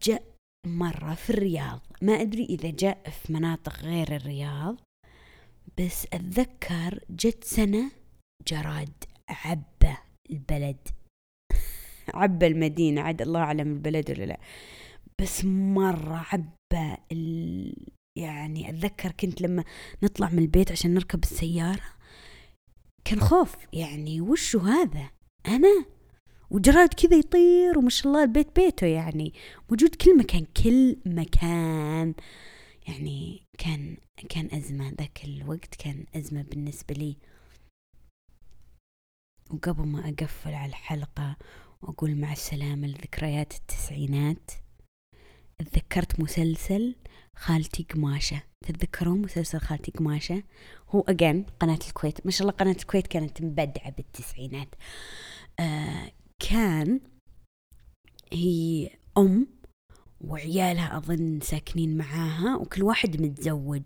جاء 0.02 0.36
مرة 0.66 1.14
في 1.14 1.30
الرياض. 1.30 1.80
ما 2.02 2.12
أدري 2.12 2.44
إذا 2.44 2.70
جاء 2.70 3.10
في 3.10 3.32
مناطق 3.32 3.80
غير 3.80 4.16
الرياض 4.16 4.76
بس 5.78 6.06
أتذكر 6.12 7.04
جت 7.10 7.44
سنة 7.44 7.92
جراد 8.46 9.04
عبى 9.28 9.96
البلد. 10.30 10.88
عبى 12.14 12.46
المدينة 12.46 13.00
عاد 13.00 13.22
الله 13.22 13.40
أعلم 13.40 13.72
البلد 13.72 14.10
ولا 14.10 14.24
لا. 14.24 14.40
بس 15.22 15.44
مرة 15.44 16.26
عبى 16.32 16.96
يعني 18.18 18.70
أتذكر 18.70 19.12
كنت 19.12 19.40
لما 19.42 19.64
نطلع 20.02 20.28
من 20.28 20.38
البيت 20.38 20.72
عشان 20.72 20.94
نركب 20.94 21.22
السيارة 21.22 21.98
كان 23.04 23.20
خوف 23.20 23.56
يعني 23.72 24.20
وشو 24.20 24.58
هذا؟ 24.58 25.10
أنا؟ 25.46 25.84
وجراد 26.50 26.94
كذا 26.94 27.16
يطير 27.16 27.78
وما 27.78 27.90
شاء 27.90 28.06
الله 28.06 28.22
البيت 28.22 28.56
بيته 28.56 28.86
يعني. 28.86 29.32
موجود 29.70 29.94
كل 29.94 30.18
مكان 30.18 30.46
كل 30.64 30.96
مكان. 31.06 32.14
يعني 32.88 33.42
كان 33.58 33.96
كان 34.28 34.48
أزمة 34.52 34.88
ذاك 34.88 35.24
الوقت 35.24 35.74
كان 35.74 36.04
أزمة 36.16 36.42
بالنسبة 36.42 36.94
لي. 36.94 37.16
وقبل 39.50 39.86
ما 39.86 40.08
أقفل 40.08 40.54
على 40.54 40.68
الحلقة 40.68 41.36
وأقول 41.82 42.16
مع 42.16 42.32
السلامة 42.32 42.86
لذكريات 42.86 43.52
التسعينات. 43.52 44.50
تذكرت 45.58 46.20
مسلسل 46.20 46.96
خالتي 47.36 47.82
قماشة. 47.82 48.42
تتذكرون 48.66 49.22
مسلسل 49.22 49.60
خالتي 49.60 49.90
قماشة؟ 49.90 50.42
هو 50.88 51.00
أجان 51.00 51.44
قناة 51.60 51.78
الكويت. 51.88 52.26
ما 52.26 52.32
شاء 52.32 52.42
الله 52.42 52.52
قناة 52.52 52.76
الكويت 52.80 53.06
كانت 53.06 53.42
مبدعة 53.42 53.90
بالتسعينات. 53.90 54.68
آه 55.60 56.12
كان 56.38 57.00
هي 58.32 58.90
أم 59.18 59.46
وعيالها 60.20 60.96
أظن 60.96 61.40
ساكنين 61.42 61.96
معاها 61.96 62.56
وكل 62.56 62.82
واحد 62.82 63.20
متزوج. 63.22 63.82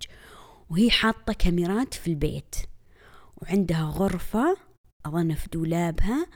وهي 0.70 0.90
حاطة 0.90 1.32
كاميرات 1.32 1.94
في 1.94 2.08
البيت. 2.08 2.54
وعندها 3.36 3.82
غرفة 3.82 4.56
أظن 5.06 5.34
في 5.34 5.48
دولابها 5.48 6.26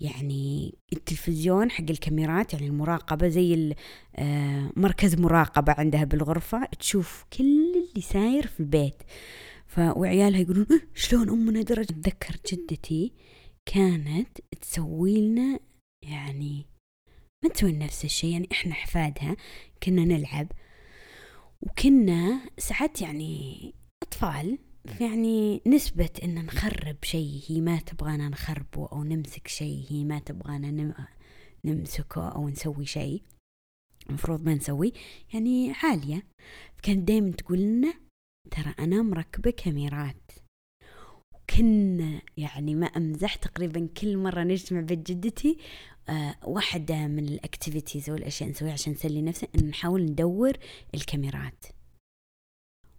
يعني 0.00 0.74
التلفزيون 0.92 1.70
حق 1.70 1.84
الكاميرات 1.90 2.52
يعني 2.52 2.66
المراقبة 2.66 3.28
زي 3.28 3.74
آه، 4.16 4.72
مركز 4.76 5.14
مراقبة 5.20 5.72
عندها 5.72 6.04
بالغرفة 6.04 6.64
تشوف 6.64 7.24
كل 7.38 7.74
اللي 7.74 8.02
ساير 8.02 8.46
في 8.46 8.60
البيت. 8.60 9.02
وعيالها 9.78 10.40
يقولون 10.40 10.66
إيه 10.70 10.88
شلون 10.94 11.28
أمنا 11.28 11.62
درجة 11.62 11.92
أتذكر 11.92 12.36
جدتي 12.52 13.12
كانت 13.66 14.38
تسوي 14.60 15.20
لنا 15.20 15.60
يعني 16.02 16.66
ما 17.44 17.50
تسوي 17.50 17.72
نفس 17.72 18.04
الشيء 18.04 18.32
يعني 18.32 18.48
إحنا 18.52 18.72
أحفادها 18.72 19.36
كنا 19.82 20.04
نلعب. 20.04 20.52
وكنا 21.62 22.40
ساعات 22.58 23.02
يعني 23.02 23.74
أطفال 24.02 24.58
يعني 25.00 25.62
نسبة 25.66 26.10
إن 26.24 26.44
نخرب 26.44 26.96
شيء 27.02 27.42
هي 27.48 27.60
ما 27.60 27.78
تبغانا 27.78 28.28
نخربه 28.28 28.88
أو 28.92 29.04
نمسك 29.04 29.48
شيء 29.48 29.86
هي 29.88 30.04
ما 30.04 30.18
تبغانا 30.18 30.94
نمسكه 31.64 32.28
أو 32.28 32.48
نسوي 32.48 32.86
شيء. 32.86 33.22
المفروض 34.08 34.44
ما 34.44 34.54
نسوي. 34.54 34.92
يعني 35.34 35.72
عالية. 35.72 36.26
كانت 36.82 37.08
دايما 37.08 37.30
تقول 37.30 37.58
لنا 37.58 37.94
ترى 38.50 38.74
أنا 38.78 39.02
مركبة 39.02 39.50
كاميرات. 39.50 40.30
وكنا 41.34 42.22
يعني 42.36 42.74
ما 42.74 42.86
أمزح 42.86 43.34
تقريبا 43.34 43.88
كل 44.00 44.16
مرة 44.16 44.42
نجتمع 44.42 44.80
بيت 44.80 45.10
جدتي 45.10 45.58
آه 46.08 46.36
واحدة 46.44 47.06
من 47.06 47.28
الأكتيفيتيز 47.28 48.10
أو 48.10 48.16
الأشياء 48.16 48.50
نسويها 48.50 48.72
عشان 48.72 48.92
نسلي 48.92 49.22
نفسنا 49.22 49.50
إن 49.54 49.68
نحاول 49.68 50.02
ندور 50.02 50.52
الكاميرات. 50.94 51.64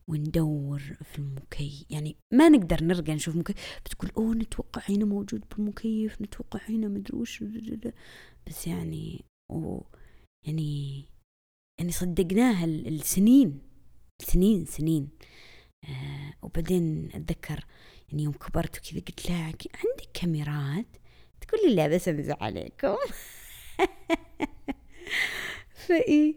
وندور 0.08 0.80
في 0.80 1.20
المكيف. 1.20 1.86
يعني 1.90 2.18
ما 2.34 2.50
نقدر 2.50 2.84
نرقى 2.84 3.16
نشوف 3.16 3.36
مكيف. 3.36 3.80
بتقول 3.86 4.12
أوه 4.18 4.36
نتوقع 4.36 4.82
هنا 4.90 5.06
موجود 5.06 5.44
بالمكيف 5.52 6.22
نتوقع 6.22 6.60
هنا 6.70 6.88
مدري 6.88 7.18
وش 7.18 7.44
بس 8.48 8.68
يعني 8.68 9.26
و 9.52 9.82
يعني 10.48 11.06
يعني 11.80 11.92
صدقناها 11.92 12.66
السنين 12.66 13.62
سنين 14.22 14.66
سنين. 14.66 15.10
آه 15.90 16.34
وبعدين 16.42 17.10
أتذكر 17.14 17.66
يعني 18.10 18.24
يوم 18.24 18.34
كبرت 18.34 18.78
وكذا 18.78 19.00
قلت 19.00 19.30
لها 19.30 19.46
عندك 19.46 20.10
كاميرات؟ 20.14 20.98
تقول 21.42 21.62
لي 21.70 21.76
لا 21.76 21.88
بس 21.88 22.08
امزح 22.08 22.44
عليكم. 22.44 22.96
فإيه 25.88 26.36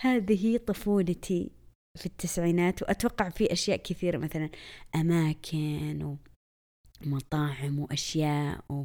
هذه 0.00 0.56
طفولتي. 0.56 1.57
في 1.98 2.06
التسعينات 2.06 2.82
وأتوقع 2.82 3.28
في 3.28 3.52
أشياء 3.52 3.76
كثيرة 3.76 4.18
مثلا 4.18 4.50
أماكن 4.94 6.16
ومطاعم 7.06 7.78
وأشياء 7.78 8.64
و 8.68 8.84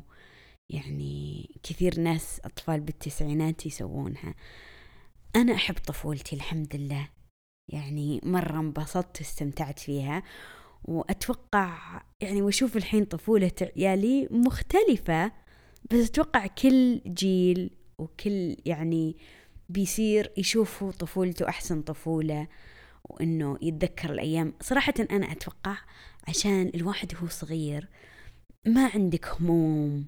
يعني 0.70 1.50
كثير 1.64 2.00
ناس 2.00 2.42
أطفال 2.46 2.80
بالتسعينات 2.80 3.66
يسوونها. 3.66 4.36
أنا 5.36 5.54
أحب 5.54 5.76
طفولتي 5.76 6.36
الحمد 6.36 6.76
لله. 6.76 7.10
يعني 7.72 8.22
مرة 8.24 8.60
انبسطت 8.60 9.18
واستمتعت 9.20 9.80
فيها. 9.80 10.24
وأتوقع 10.86 12.02
يعني 12.22 12.42
وأشوف 12.42 12.78
الحين 12.78 13.06
طفولة 13.06 13.52
عيالي 13.62 14.28
مختلفة 14.32 15.32
بس 15.92 16.10
أتوقع 16.10 16.48
كل 16.48 17.02
جيل 17.08 17.70
وكل 18.00 18.58
يعني 18.66 19.18
بيصير 19.70 20.32
يشوفوا 20.38 20.92
طفولته 20.92 21.50
أحسن 21.50 21.82
طفولة. 21.82 22.48
وإنه 23.10 23.58
يتذكر 23.62 24.12
الأيام. 24.14 24.54
صراحة 24.62 24.94
أنا 25.12 25.32
أتوقع 25.32 25.78
عشان 26.28 26.72
الواحد 26.76 27.16
هو 27.16 27.28
صغير 27.28 27.90
ما 28.68 28.88
عندك 28.94 29.28
هموم 29.28 30.06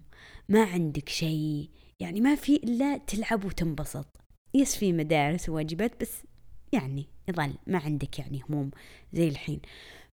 ما 0.49 0.63
عندك 0.63 1.09
شيء 1.09 1.69
يعني 1.99 2.21
ما 2.21 2.35
في 2.35 2.55
إلا 2.55 2.97
تلعب 2.97 3.45
وتنبسط. 3.45 4.07
يس 4.53 4.75
في 4.75 4.93
مدارس 4.93 5.49
وواجبات 5.49 6.01
بس 6.01 6.23
يعني 6.73 7.05
يظل 7.29 7.53
ما 7.67 7.77
عندك 7.77 8.19
يعني 8.19 8.43
هموم 8.49 8.71
زي 9.13 9.27
الحين. 9.27 9.61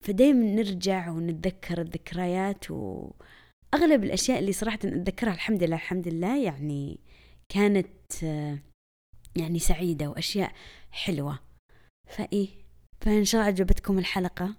فدايما 0.02 0.46
نرجع 0.46 1.10
ونتذكر 1.10 1.82
الذكريات 1.82 2.72
وأغلب 2.72 4.04
الأشياء 4.04 4.40
اللي 4.40 4.52
صراحة 4.52 4.80
أتذكرها 4.84 5.34
الحمد 5.34 5.64
لله 5.64 5.76
الحمد 5.76 6.08
لله 6.08 6.44
يعني 6.44 7.00
كانت 7.50 8.24
يعني 9.36 9.60
سعيدة 9.60 10.10
وأشياء 10.10 10.54
حلوة. 10.92 11.40
فإيه 12.08 12.50
فإن 13.02 13.26
شاء 13.26 13.42
الله 13.42 13.54
عجبتكم 13.54 14.00
الحلقة. 14.00 14.56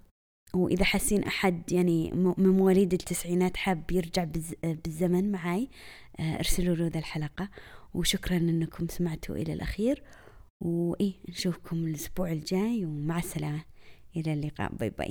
وإذا 0.53 0.83
حاسين 0.83 1.23
أحد 1.23 1.71
يعني 1.71 2.11
من 2.37 2.49
مواليد 2.49 2.93
التسعينات 2.93 3.57
حاب 3.57 3.91
يرجع 3.91 4.27
بالزمن 4.63 5.31
معاي 5.31 5.69
آه، 6.19 6.35
أرسلوا 6.35 6.75
له 6.75 6.87
ذا 6.87 6.99
الحلقة. 6.99 7.49
وشكرا 7.93 8.37
أنكم 8.37 8.87
سمعتوا 8.87 9.35
إلى 9.35 9.53
الأخير. 9.53 10.03
وإيه 10.61 11.13
نشوفكم 11.29 11.85
الأسبوع 11.85 12.31
الجاي 12.31 12.85
ومع 12.85 13.17
السلامة. 13.17 13.63
إلى 14.15 14.33
اللقاء. 14.33 14.73
bye 14.73 14.89
bye. 14.89 15.09